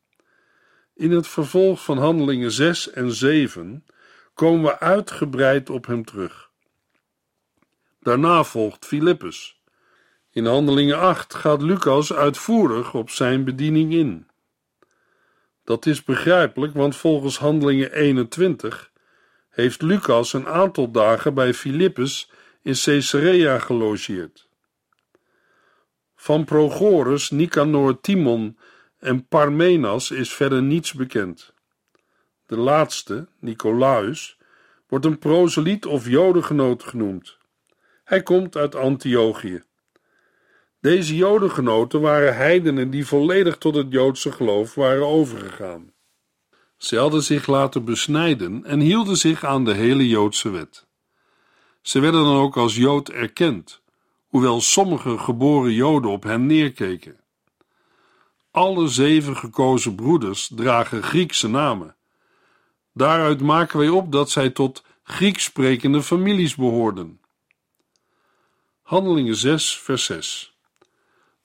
In 0.93 1.11
het 1.11 1.27
vervolg 1.27 1.83
van 1.83 1.97
Handelingen 1.97 2.51
6 2.51 2.91
en 2.91 3.11
7 3.11 3.85
komen 4.33 4.63
we 4.63 4.79
uitgebreid 4.79 5.69
op 5.69 5.85
hem 5.85 6.05
terug. 6.05 6.49
Daarna 7.99 8.43
volgt 8.43 8.85
Filippus. 8.85 9.61
In 10.31 10.45
Handelingen 10.45 10.99
8 10.99 11.33
gaat 11.33 11.61
Lucas 11.61 12.13
uitvoerig 12.13 12.93
op 12.93 13.09
zijn 13.09 13.43
bediening 13.43 13.93
in. 13.93 14.27
Dat 15.63 15.85
is 15.85 16.03
begrijpelijk, 16.03 16.73
want 16.73 16.95
volgens 16.95 17.37
Handelingen 17.37 17.91
21 17.91 18.91
heeft 19.49 19.81
Lucas 19.81 20.33
een 20.33 20.47
aantal 20.47 20.91
dagen 20.91 21.33
bij 21.33 21.53
Filippus 21.53 22.31
in 22.61 22.75
Caesarea 22.83 23.59
gelogeerd. 23.59 24.44
Van 26.25 26.45
Prochorus, 26.45 27.29
Nicanor, 27.29 28.01
Timon 28.01 28.57
en 28.99 29.27
Parmenas 29.27 30.11
is 30.11 30.33
verder 30.33 30.61
niets 30.61 30.93
bekend. 30.93 31.53
De 32.45 32.57
laatste, 32.57 33.27
Nicolaus, 33.39 34.37
wordt 34.87 35.05
een 35.05 35.19
proseliet 35.19 35.85
of 35.85 36.07
jodengenoot 36.07 36.83
genoemd. 36.83 37.37
Hij 38.03 38.23
komt 38.23 38.55
uit 38.55 38.75
Antiochië. 38.75 39.63
Deze 40.79 41.15
jodengenoten 41.15 42.01
waren 42.01 42.35
heidenen 42.35 42.89
die 42.89 43.05
volledig 43.05 43.57
tot 43.57 43.75
het 43.75 43.87
Joodse 43.89 44.31
geloof 44.31 44.75
waren 44.75 45.07
overgegaan. 45.07 45.93
Ze 46.77 46.97
hadden 46.97 47.23
zich 47.23 47.47
laten 47.47 47.85
besnijden 47.85 48.63
en 48.63 48.79
hielden 48.79 49.17
zich 49.17 49.43
aan 49.43 49.65
de 49.65 49.73
hele 49.73 50.07
Joodse 50.07 50.49
wet. 50.49 50.87
Ze 51.81 51.99
werden 51.99 52.23
dan 52.23 52.37
ook 52.37 52.57
als 52.57 52.75
Jood 52.75 53.09
erkend, 53.09 53.83
hoewel 54.35 54.61
sommige 54.61 55.17
geboren 55.17 55.73
Joden 55.73 56.11
op 56.11 56.23
hen 56.23 56.45
neerkeken. 56.45 57.19
Alle 58.51 58.87
zeven 58.87 59.37
gekozen 59.37 59.95
broeders 59.95 60.51
dragen 60.55 61.03
Griekse 61.03 61.49
namen. 61.49 61.95
Daaruit 62.93 63.41
maken 63.41 63.79
wij 63.79 63.89
op 63.89 64.11
dat 64.11 64.29
zij 64.29 64.49
tot 64.49 64.83
Grieks 65.03 65.43
sprekende 65.43 66.01
families 66.01 66.55
behoorden. 66.55 67.21
Handelingen 68.81 69.35
6, 69.35 69.77
vers 69.77 70.05
6. 70.05 70.57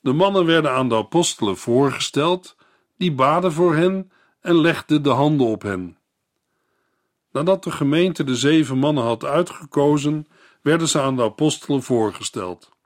De 0.01 0.13
mannen 0.13 0.47
werden 0.47 0.73
aan 0.73 0.89
de 0.89 0.97
apostelen 0.97 1.57
voorgesteld, 1.57 2.57
die 2.97 3.13
baden 3.13 3.53
voor 3.53 3.75
hen 3.75 4.13
en 4.41 4.61
legden 4.61 5.03
de 5.03 5.11
handen 5.11 5.47
op 5.47 5.63
hen. 5.63 5.99
Nadat 7.33 7.65
de 7.65 7.71
gemeente 7.71 8.25
de 8.25 8.37
zeven 8.37 8.79
mannen 8.79 9.05
had 9.05 9.25
uitgekozen, 9.25 10.27
werden 10.63 10.89
ze 10.89 11.01
aan 11.01 11.17
de 11.17 11.23
apostelen 11.23 11.83
voorgesteld. 11.83 12.79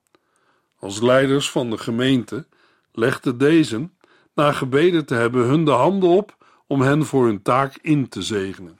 Als 0.84 1.00
leiders 1.00 1.50
van 1.50 1.70
de 1.70 1.78
gemeente 1.78 2.46
legden 2.92 3.38
deze, 3.38 3.88
na 4.34 4.52
gebeden 4.52 5.06
te 5.06 5.14
hebben, 5.14 5.46
hun 5.46 5.64
de 5.64 5.70
handen 5.70 6.08
op 6.08 6.36
om 6.66 6.80
hen 6.80 7.04
voor 7.04 7.26
hun 7.26 7.42
taak 7.42 7.78
in 7.82 8.08
te 8.08 8.22
zegenen. 8.22 8.78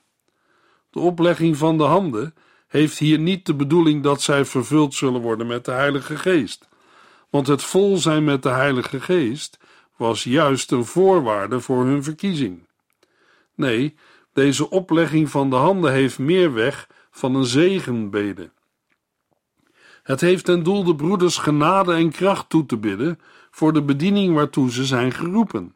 De 0.90 0.98
oplegging 0.98 1.56
van 1.56 1.78
de 1.78 1.84
handen 1.84 2.34
heeft 2.66 2.98
hier 2.98 3.18
niet 3.18 3.46
de 3.46 3.54
bedoeling 3.54 4.02
dat 4.02 4.22
zij 4.22 4.44
vervuld 4.44 4.94
zullen 4.94 5.20
worden 5.20 5.46
met 5.46 5.64
de 5.64 5.70
Heilige 5.70 6.16
Geest, 6.16 6.68
want 7.30 7.46
het 7.46 7.62
vol 7.62 7.96
zijn 7.96 8.24
met 8.24 8.42
de 8.42 8.48
Heilige 8.48 9.00
Geest 9.00 9.58
was 9.96 10.24
juist 10.24 10.70
een 10.70 10.84
voorwaarde 10.84 11.60
voor 11.60 11.84
hun 11.84 12.02
verkiezing. 12.02 12.66
Nee, 13.54 13.96
deze 14.32 14.70
oplegging 14.70 15.30
van 15.30 15.50
de 15.50 15.56
handen 15.56 15.92
heeft 15.92 16.18
meer 16.18 16.52
weg 16.52 16.88
van 17.10 17.34
een 17.34 17.46
zegenbede. 17.46 18.50
Het 20.04 20.20
heeft 20.20 20.44
ten 20.44 20.62
doel 20.62 20.84
de 20.84 20.94
broeders 20.94 21.36
genade 21.36 21.92
en 21.92 22.10
kracht 22.10 22.48
toe 22.48 22.66
te 22.66 22.76
bidden 22.76 23.20
voor 23.50 23.72
de 23.72 23.82
bediening 23.82 24.34
waartoe 24.34 24.70
ze 24.70 24.84
zijn 24.84 25.12
geroepen. 25.12 25.74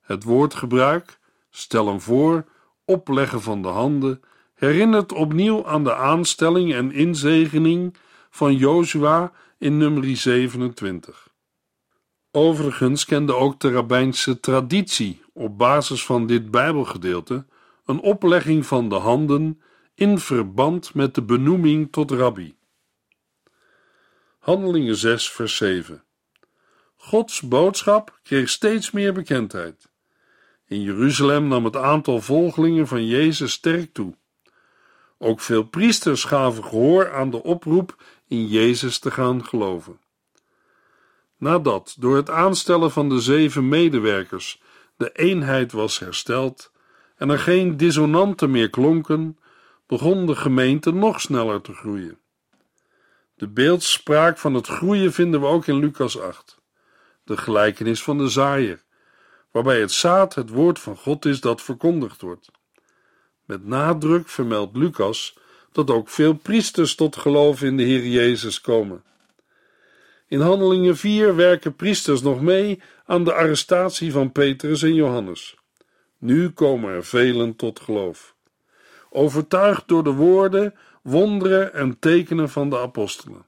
Het 0.00 0.24
woordgebruik, 0.24 1.18
stellen 1.50 2.00
voor, 2.00 2.44
opleggen 2.84 3.42
van 3.42 3.62
de 3.62 3.68
handen, 3.68 4.20
herinnert 4.54 5.12
opnieuw 5.12 5.66
aan 5.66 5.84
de 5.84 5.94
aanstelling 5.94 6.74
en 6.74 6.92
inzegening 6.92 7.96
van 8.30 8.56
Jozua 8.56 9.32
in 9.58 9.76
nummer 9.76 10.16
27. 10.16 11.28
Overigens 12.30 13.04
kende 13.04 13.34
ook 13.34 13.60
de 13.60 13.72
rabbijnse 13.72 14.40
traditie 14.40 15.22
op 15.32 15.58
basis 15.58 16.04
van 16.04 16.26
dit 16.26 16.50
Bijbelgedeelte 16.50 17.46
een 17.84 18.00
oplegging 18.00 18.66
van 18.66 18.88
de 18.88 18.94
handen 18.94 19.60
in 19.94 20.18
verband 20.18 20.94
met 20.94 21.14
de 21.14 21.22
benoeming 21.22 21.88
tot 21.92 22.10
rabbi. 22.10 22.54
Handelingen 24.44 24.96
6, 24.96 25.30
vers 25.30 25.56
7. 25.56 26.04
Gods 26.96 27.40
boodschap 27.40 28.18
kreeg 28.22 28.48
steeds 28.48 28.90
meer 28.90 29.12
bekendheid. 29.12 29.88
In 30.66 30.82
Jeruzalem 30.82 31.48
nam 31.48 31.64
het 31.64 31.76
aantal 31.76 32.20
volgelingen 32.20 32.86
van 32.86 33.06
Jezus 33.06 33.52
sterk 33.52 33.92
toe. 33.92 34.14
Ook 35.18 35.40
veel 35.40 35.62
priesters 35.62 36.24
gaven 36.24 36.64
gehoor 36.64 37.12
aan 37.12 37.30
de 37.30 37.42
oproep 37.42 38.02
in 38.28 38.46
Jezus 38.46 38.98
te 38.98 39.10
gaan 39.10 39.44
geloven. 39.44 40.00
Nadat 41.36 41.96
door 41.98 42.16
het 42.16 42.30
aanstellen 42.30 42.90
van 42.90 43.08
de 43.08 43.20
zeven 43.20 43.68
medewerkers 43.68 44.62
de 44.96 45.12
eenheid 45.12 45.72
was 45.72 45.98
hersteld 45.98 46.72
en 47.16 47.30
er 47.30 47.38
geen 47.38 47.76
dissonanten 47.76 48.50
meer 48.50 48.70
klonken, 48.70 49.38
begon 49.86 50.26
de 50.26 50.36
gemeente 50.36 50.92
nog 50.92 51.20
sneller 51.20 51.60
te 51.60 51.72
groeien. 51.72 52.18
De 53.34 53.48
beeldspraak 53.48 54.38
van 54.38 54.54
het 54.54 54.66
groeien 54.66 55.12
vinden 55.12 55.40
we 55.40 55.46
ook 55.46 55.66
in 55.66 55.78
Lucas 55.78 56.20
8, 56.20 56.58
de 57.24 57.36
gelijkenis 57.36 58.02
van 58.02 58.18
de 58.18 58.28
zaaier, 58.28 58.82
waarbij 59.50 59.80
het 59.80 59.92
zaad 59.92 60.34
het 60.34 60.50
woord 60.50 60.78
van 60.78 60.96
God 60.96 61.24
is 61.24 61.40
dat 61.40 61.62
verkondigd 61.62 62.20
wordt. 62.20 62.50
Met 63.44 63.66
nadruk 63.66 64.28
vermeldt 64.28 64.76
Lucas 64.76 65.38
dat 65.72 65.90
ook 65.90 66.08
veel 66.08 66.34
priesters 66.34 66.94
tot 66.94 67.16
geloof 67.16 67.62
in 67.62 67.76
de 67.76 67.82
Heer 67.82 68.06
Jezus 68.06 68.60
komen. 68.60 69.04
In 70.28 70.40
Handelingen 70.40 70.96
4 70.96 71.36
werken 71.36 71.74
priesters 71.74 72.22
nog 72.22 72.40
mee 72.40 72.82
aan 73.04 73.24
de 73.24 73.32
arrestatie 73.32 74.12
van 74.12 74.32
Petrus 74.32 74.82
en 74.82 74.94
Johannes. 74.94 75.56
Nu 76.18 76.50
komen 76.50 76.92
er 76.92 77.04
velen 77.04 77.56
tot 77.56 77.80
geloof. 77.80 78.34
Overtuigd 79.10 79.88
door 79.88 80.04
de 80.04 80.12
woorden, 80.12 80.74
wonderen 81.04 81.74
en 81.74 81.98
tekenen 81.98 82.50
van 82.50 82.70
de 82.70 82.78
apostelen. 82.78 83.46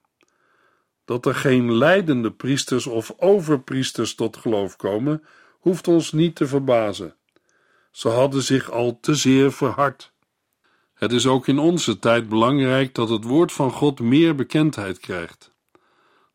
Dat 1.05 1.27
er 1.27 1.35
geen 1.35 1.73
leidende 1.75 2.31
priesters 2.31 2.87
of 2.87 3.15
overpriesters 3.17 4.15
tot 4.15 4.37
geloof 4.37 4.77
komen, 4.77 5.25
hoeft 5.61 5.89
ons 5.89 6.13
niet 6.13 6.35
te 6.37 6.47
verbazen. 6.47 7.15
Ze 7.91 8.09
hadden 8.09 8.43
zich 8.43 8.71
al 8.71 8.99
te 9.01 9.15
zeer 9.15 9.53
verhard. 9.53 10.13
Het 10.95 11.13
is 11.13 11.27
ook 11.27 11.47
in 11.47 11.59
onze 11.59 11.99
tijd 11.99 12.29
belangrijk 12.29 12.95
dat 12.95 13.09
het 13.09 13.25
woord 13.25 13.53
van 13.53 13.71
God 13.71 14.01
meer 14.01 14.35
bekendheid 14.35 14.99
krijgt. 14.99 15.53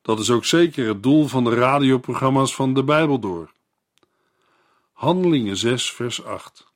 Dat 0.01 0.19
is 0.19 0.29
ook 0.29 0.45
zeker 0.45 0.87
het 0.87 1.03
doel 1.03 1.27
van 1.27 1.43
de 1.43 1.53
radioprogramma's 1.53 2.55
van 2.55 2.73
de 2.73 2.83
Bijbel 2.83 3.19
door. 3.19 3.51
Handelingen 4.91 5.57
6, 5.57 5.91
vers 5.91 6.23
8. 6.23 6.67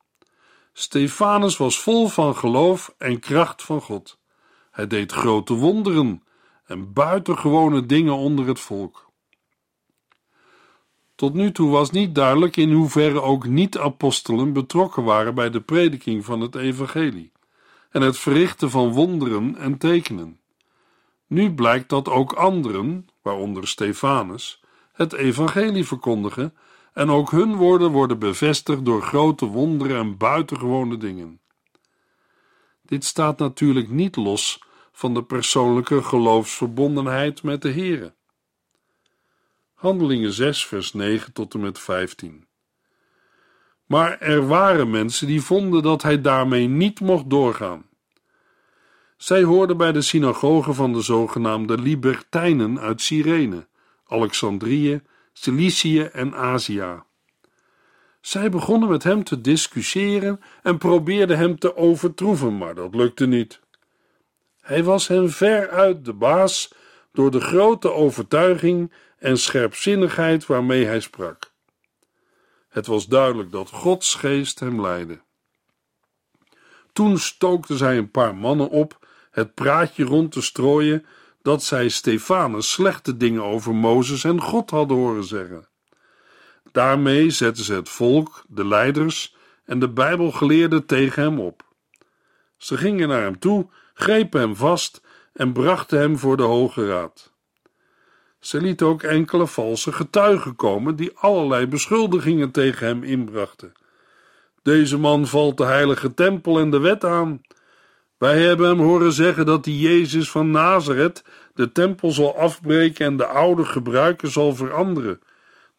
Stefanus 0.73 1.58
was 1.58 1.79
vol 1.79 2.08
van 2.08 2.36
geloof 2.36 2.93
en 2.97 3.19
kracht 3.19 3.63
van 3.63 3.81
God. 3.81 4.17
Hij 4.75 4.88
deed 4.88 5.11
grote 5.11 5.53
wonderen 5.53 6.23
en 6.65 6.93
buitengewone 6.93 7.85
dingen 7.85 8.15
onder 8.15 8.47
het 8.47 8.59
volk. 8.59 9.09
Tot 11.15 11.33
nu 11.33 11.51
toe 11.51 11.69
was 11.69 11.91
niet 11.91 12.15
duidelijk 12.15 12.57
in 12.57 12.71
hoeverre 12.71 13.21
ook 13.21 13.47
niet-apostelen 13.47 14.53
betrokken 14.53 15.03
waren 15.03 15.35
bij 15.35 15.49
de 15.49 15.61
prediking 15.61 16.25
van 16.25 16.41
het 16.41 16.55
evangelie 16.55 17.31
en 17.89 18.01
het 18.01 18.17
verrichten 18.17 18.69
van 18.69 18.91
wonderen 18.91 19.55
en 19.55 19.77
tekenen. 19.77 20.39
Nu 21.27 21.53
blijkt 21.53 21.89
dat 21.89 22.09
ook 22.09 22.33
anderen, 22.33 23.07
waaronder 23.21 23.67
Stefanus, 23.67 24.63
het 24.93 25.13
evangelie 25.13 25.85
verkondigen 25.85 26.53
en 26.93 27.09
ook 27.09 27.31
hun 27.31 27.55
woorden 27.55 27.91
worden 27.91 28.19
bevestigd 28.19 28.85
door 28.85 29.01
grote 29.01 29.45
wonderen 29.45 29.97
en 29.97 30.17
buitengewone 30.17 30.97
dingen. 30.97 31.39
Dit 32.81 33.05
staat 33.05 33.39
natuurlijk 33.39 33.89
niet 33.89 34.15
los 34.15 34.64
van 34.95 35.13
de 35.13 35.23
persoonlijke 35.23 36.03
geloofsverbondenheid 36.03 37.43
met 37.43 37.62
de 37.62 37.71
Here. 37.71 38.13
Handelingen 39.73 40.31
6, 40.31 40.65
vers 40.65 40.93
9 40.93 41.34
tot 41.34 41.53
en 41.53 41.60
met 41.60 41.79
15. 41.79 42.47
Maar 43.86 44.19
er 44.19 44.47
waren 44.47 44.89
mensen 44.89 45.27
die 45.27 45.41
vonden 45.41 45.84
dat 45.84 46.01
hij 46.01 46.21
daarmee 46.21 46.67
niet 46.67 46.99
mocht 46.99 47.29
doorgaan. 47.29 47.86
Zij 49.17 49.43
hoorden 49.43 49.77
bij 49.77 49.91
de 49.91 50.01
synagoge 50.01 50.73
van 50.73 50.93
de 50.93 51.01
zogenaamde 51.01 51.77
Libertijnen 51.77 52.79
uit 52.79 53.01
Cyrene, 53.01 53.67
Alexandrië, 54.08 55.01
Cilicië 55.34 56.01
en 56.01 56.36
Azië. 56.36 57.03
Zij 58.21 58.49
begonnen 58.49 58.89
met 58.89 59.03
hem 59.03 59.23
te 59.23 59.41
discussiëren 59.41 60.41
en 60.63 60.77
probeerden 60.77 61.38
hem 61.38 61.60
te 61.60 61.75
overtroeven, 61.75 62.58
maar 62.58 62.75
dat 62.75 62.95
lukte 62.95 63.25
niet. 63.25 63.63
Hij 64.65 64.84
was 64.84 65.08
hen 65.08 65.32
veruit 65.32 66.06
de 66.06 66.13
baas 66.13 66.73
door 67.12 67.32
de 67.32 67.39
grote 67.39 67.91
overtuiging 67.91 68.93
en 69.17 69.38
scherpzinnigheid 69.38 70.45
waarmee 70.45 70.86
hij 70.86 70.99
sprak. 70.99 71.54
Het 72.69 72.88
was 72.88 73.08
duidelijk 73.08 73.51
dat 73.51 73.69
Gods 73.69 74.15
geest 74.15 74.60
hem 74.60 74.82
leidde. 74.82 75.19
Toen 76.93 77.17
stookten 77.17 77.78
zij 77.78 77.97
een 77.97 78.12
paar 78.12 78.36
mannen 78.36 78.69
op 78.69 79.08
het 79.32 79.54
praatje 79.54 80.04
rond 80.04 80.32
te 80.32 80.41
strooien 80.41 81.06
dat 81.41 81.63
zij 81.63 81.89
Stefanus 81.89 82.71
slechte 82.71 83.17
dingen 83.17 83.43
over 83.43 83.75
Mozes 83.75 84.23
en 84.23 84.41
God 84.41 84.69
hadden 84.69 84.97
horen 84.97 85.23
zeggen. 85.23 85.67
Daarmee 86.71 87.30
zetten 87.30 87.63
ze 87.63 87.73
het 87.73 87.89
volk, 87.89 88.43
de 88.47 88.67
leiders 88.67 89.36
en 89.65 89.80
de 89.80 89.89
Bijbelgeleerden 89.89 90.86
tegen 90.86 91.23
hem 91.23 91.39
op. 91.39 91.65
Ze 92.58 92.78
gingen 92.78 93.08
naar 93.08 93.21
hem 93.21 93.39
toe, 93.39 93.69
grepen 93.97 94.39
hem 94.39 94.55
vast 94.55 95.01
en 95.34 95.53
brachten 95.53 95.99
hem 95.99 96.17
voor 96.17 96.38
de 96.38 96.43
Hoge 96.43 96.88
Raad. 96.88 97.34
Ze 98.39 98.62
lieten 98.62 98.88
ook 98.88 99.03
enkele 99.03 99.47
valse 99.47 99.91
getuigen 99.91 100.55
komen 100.55 100.95
die 100.95 101.12
allerlei 101.15 101.67
beschuldigingen 101.67 102.51
tegen 102.51 102.88
hem 102.88 103.03
inbrachten. 103.03 103.73
Deze 104.62 104.97
man 104.97 105.27
valt 105.27 105.58
de 105.58 105.65
heilige 105.65 106.13
tempel 106.13 106.60
en 106.60 106.69
de 106.69 106.79
wet 106.79 107.03
aan. 107.03 107.41
Wij 108.17 108.41
hebben 108.41 108.67
hem 108.67 108.79
horen 108.79 109.12
zeggen 109.12 109.45
dat 109.45 109.63
die 109.63 109.79
Jezus 109.79 110.31
van 110.31 110.51
Nazareth 110.51 111.23
de 111.53 111.71
tempel 111.71 112.12
zal 112.12 112.38
afbreken 112.38 113.05
en 113.05 113.17
de 113.17 113.25
oude 113.25 113.65
gebruiken 113.65 114.31
zal 114.31 114.55
veranderen. 114.55 115.21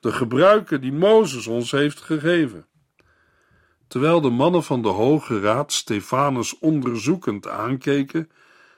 De 0.00 0.12
gebruiken 0.12 0.81
die 0.81 0.92
Mozes 0.92 1.46
ons 1.46 1.70
heeft 1.70 2.00
gegeven. 2.00 2.66
Terwijl 3.88 4.20
de 4.20 4.31
mannen 4.31 4.62
van 4.62 4.83
de 4.83 4.88
Hoge 4.88 5.40
Raad 5.40 5.72
Stefanus 5.72 6.59
onderzoekend 6.59 7.49
aankeken, 7.49 8.31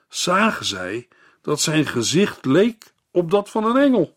zagen 0.08 0.64
zij 0.64 1.08
dat 1.42 1.60
zijn 1.60 1.86
gezicht 1.86 2.44
leek 2.44 2.92
op 3.10 3.30
dat 3.30 3.50
van 3.50 3.64
een 3.64 3.76
engel. 3.76 4.16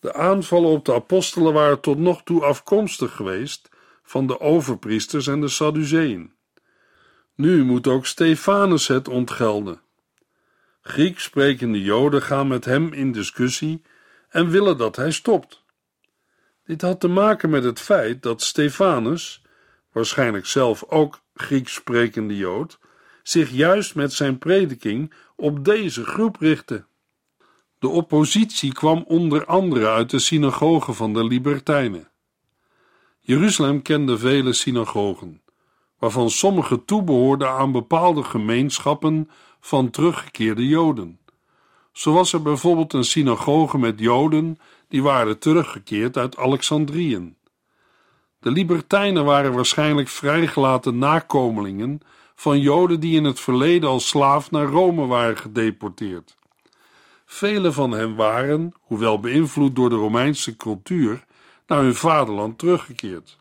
De 0.00 0.14
aanvallen 0.14 0.70
op 0.70 0.84
de 0.84 0.94
apostelen 0.94 1.52
waren 1.52 1.80
tot 1.80 1.98
nog 1.98 2.22
toe 2.22 2.44
afkomstig 2.44 3.16
geweest 3.16 3.68
van 4.02 4.26
de 4.26 4.40
overpriesters 4.40 5.26
en 5.26 5.40
de 5.40 5.48
Sadduceeën. 5.48 6.32
Nu 7.34 7.64
moet 7.64 7.86
ook 7.86 8.06
Stefanus 8.06 8.88
het 8.88 9.08
ontgelden. 9.08 9.80
Grieks 10.80 11.22
sprekende 11.22 11.82
Joden 11.82 12.22
gaan 12.22 12.48
met 12.48 12.64
hem 12.64 12.92
in 12.92 13.12
discussie 13.12 13.82
en 14.28 14.48
willen 14.50 14.78
dat 14.78 14.96
hij 14.96 15.10
stopt. 15.10 15.64
Dit 16.66 16.82
had 16.82 17.00
te 17.00 17.08
maken 17.08 17.50
met 17.50 17.64
het 17.64 17.80
feit 17.80 18.22
dat 18.22 18.42
Stefanus, 18.42 19.42
waarschijnlijk 19.92 20.46
zelf 20.46 20.84
ook 20.88 21.20
Grieks 21.34 21.74
sprekende 21.74 22.36
Jood, 22.36 22.78
zich 23.22 23.50
juist 23.50 23.94
met 23.94 24.12
zijn 24.12 24.38
prediking 24.38 25.12
op 25.36 25.64
deze 25.64 26.04
groep 26.04 26.36
richtte. 26.40 26.84
De 27.78 27.88
oppositie 27.88 28.72
kwam 28.72 29.04
onder 29.06 29.44
andere 29.44 29.88
uit 29.88 30.10
de 30.10 30.18
synagogen 30.18 30.94
van 30.94 31.12
de 31.12 31.24
Libertijnen. 31.24 32.10
Jeruzalem 33.20 33.82
kende 33.82 34.18
vele 34.18 34.52
synagogen, 34.52 35.42
waarvan 35.98 36.30
sommige 36.30 36.84
toebehoorden 36.84 37.48
aan 37.48 37.72
bepaalde 37.72 38.22
gemeenschappen 38.22 39.30
van 39.60 39.90
teruggekeerde 39.90 40.66
Joden. 40.66 41.18
Zo 41.96 42.12
was 42.12 42.32
er 42.32 42.42
bijvoorbeeld 42.42 42.92
een 42.92 43.04
synagoge 43.04 43.78
met 43.78 43.98
Joden 43.98 44.58
die 44.88 45.02
waren 45.02 45.38
teruggekeerd 45.38 46.16
uit 46.16 46.36
Alexandriën. 46.36 47.36
De 48.38 48.50
Libertijnen 48.50 49.24
waren 49.24 49.52
waarschijnlijk 49.52 50.08
vrijgelaten 50.08 50.98
nakomelingen 50.98 52.00
van 52.34 52.60
Joden 52.60 53.00
die 53.00 53.16
in 53.16 53.24
het 53.24 53.40
verleden 53.40 53.88
als 53.88 54.08
slaaf 54.08 54.50
naar 54.50 54.66
Rome 54.66 55.06
waren 55.06 55.36
gedeporteerd. 55.36 56.36
Vele 57.24 57.72
van 57.72 57.90
hen 57.90 58.14
waren, 58.14 58.72
hoewel 58.80 59.20
beïnvloed 59.20 59.76
door 59.76 59.88
de 59.88 59.96
Romeinse 59.96 60.56
cultuur, 60.56 61.24
naar 61.66 61.82
hun 61.82 61.94
vaderland 61.94 62.58
teruggekeerd. 62.58 63.38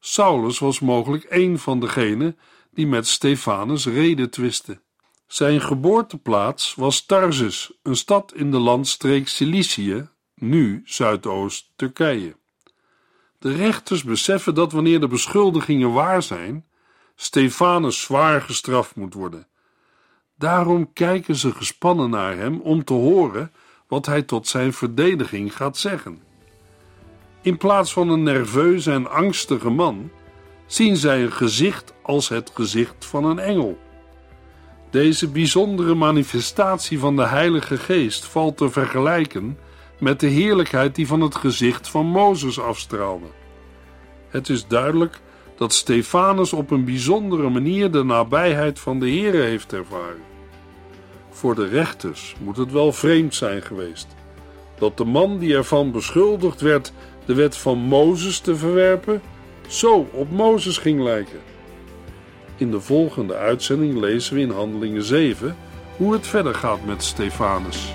Saulus 0.00 0.58
was 0.58 0.80
mogelijk 0.80 1.26
een 1.28 1.58
van 1.58 1.80
degenen 1.80 2.38
die 2.70 2.86
met 2.86 3.06
Stefanus 3.06 3.86
reden 3.86 4.30
twisten. 4.30 4.80
Zijn 5.26 5.60
geboorteplaats 5.60 6.74
was 6.74 7.06
Tarsus, 7.06 7.72
een 7.82 7.96
stad 7.96 8.32
in 8.34 8.50
de 8.50 8.58
landstreek 8.58 9.28
Cilicië, 9.28 10.08
nu 10.34 10.82
Zuidoost-Turkije. 10.84 12.36
De 13.38 13.54
rechters 13.54 14.04
beseffen 14.04 14.54
dat 14.54 14.72
wanneer 14.72 15.00
de 15.00 15.08
beschuldigingen 15.08 15.92
waar 15.92 16.22
zijn, 16.22 16.66
Stefanus 17.14 18.00
zwaar 18.00 18.40
gestraft 18.40 18.96
moet 18.96 19.14
worden. 19.14 19.46
Daarom 20.38 20.92
kijken 20.92 21.36
ze 21.36 21.52
gespannen 21.52 22.10
naar 22.10 22.36
hem 22.36 22.60
om 22.60 22.84
te 22.84 22.92
horen 22.92 23.52
wat 23.88 24.06
hij 24.06 24.22
tot 24.22 24.48
zijn 24.48 24.72
verdediging 24.72 25.56
gaat 25.56 25.76
zeggen. 25.76 26.22
In 27.42 27.56
plaats 27.56 27.92
van 27.92 28.08
een 28.08 28.22
nerveuze 28.22 28.92
en 28.92 29.10
angstige 29.10 29.70
man, 29.70 30.10
zien 30.66 30.96
zij 30.96 31.22
een 31.22 31.32
gezicht 31.32 31.94
als 32.02 32.28
het 32.28 32.50
gezicht 32.54 33.04
van 33.04 33.24
een 33.24 33.38
engel. 33.38 33.78
Deze 34.90 35.28
bijzondere 35.28 35.94
manifestatie 35.94 36.98
van 36.98 37.16
de 37.16 37.26
Heilige 37.26 37.76
Geest 37.76 38.24
valt 38.24 38.56
te 38.56 38.70
vergelijken 38.70 39.58
met 39.98 40.20
de 40.20 40.26
heerlijkheid 40.26 40.94
die 40.94 41.06
van 41.06 41.20
het 41.20 41.34
gezicht 41.34 41.88
van 41.88 42.06
Mozes 42.06 42.60
afstraalde. 42.60 43.26
Het 44.28 44.48
is 44.48 44.66
duidelijk 44.66 45.20
dat 45.56 45.72
Stefanus 45.72 46.52
op 46.52 46.70
een 46.70 46.84
bijzondere 46.84 47.48
manier 47.48 47.90
de 47.90 48.04
nabijheid 48.04 48.80
van 48.80 49.00
de 49.00 49.10
Here 49.10 49.42
heeft 49.42 49.72
ervaren. 49.72 50.22
Voor 51.30 51.54
de 51.54 51.66
rechters 51.66 52.34
moet 52.40 52.56
het 52.56 52.72
wel 52.72 52.92
vreemd 52.92 53.34
zijn 53.34 53.62
geweest 53.62 54.06
dat 54.78 54.96
de 54.96 55.04
man 55.04 55.38
die 55.38 55.54
ervan 55.54 55.92
beschuldigd 55.92 56.60
werd 56.60 56.92
de 57.24 57.34
wet 57.34 57.56
van 57.56 57.78
Mozes 57.78 58.40
te 58.40 58.56
verwerpen, 58.56 59.22
zo 59.68 60.08
op 60.12 60.30
Mozes 60.30 60.78
ging 60.78 61.02
lijken. 61.02 61.40
In 62.58 62.70
de 62.70 62.80
volgende 62.80 63.34
uitzending 63.34 63.98
lezen 63.98 64.34
we 64.34 64.40
in 64.40 64.50
Handelingen 64.50 65.02
7 65.02 65.56
hoe 65.96 66.12
het 66.12 66.26
verder 66.26 66.54
gaat 66.54 66.84
met 66.84 67.02
Stefanus. 67.02 67.94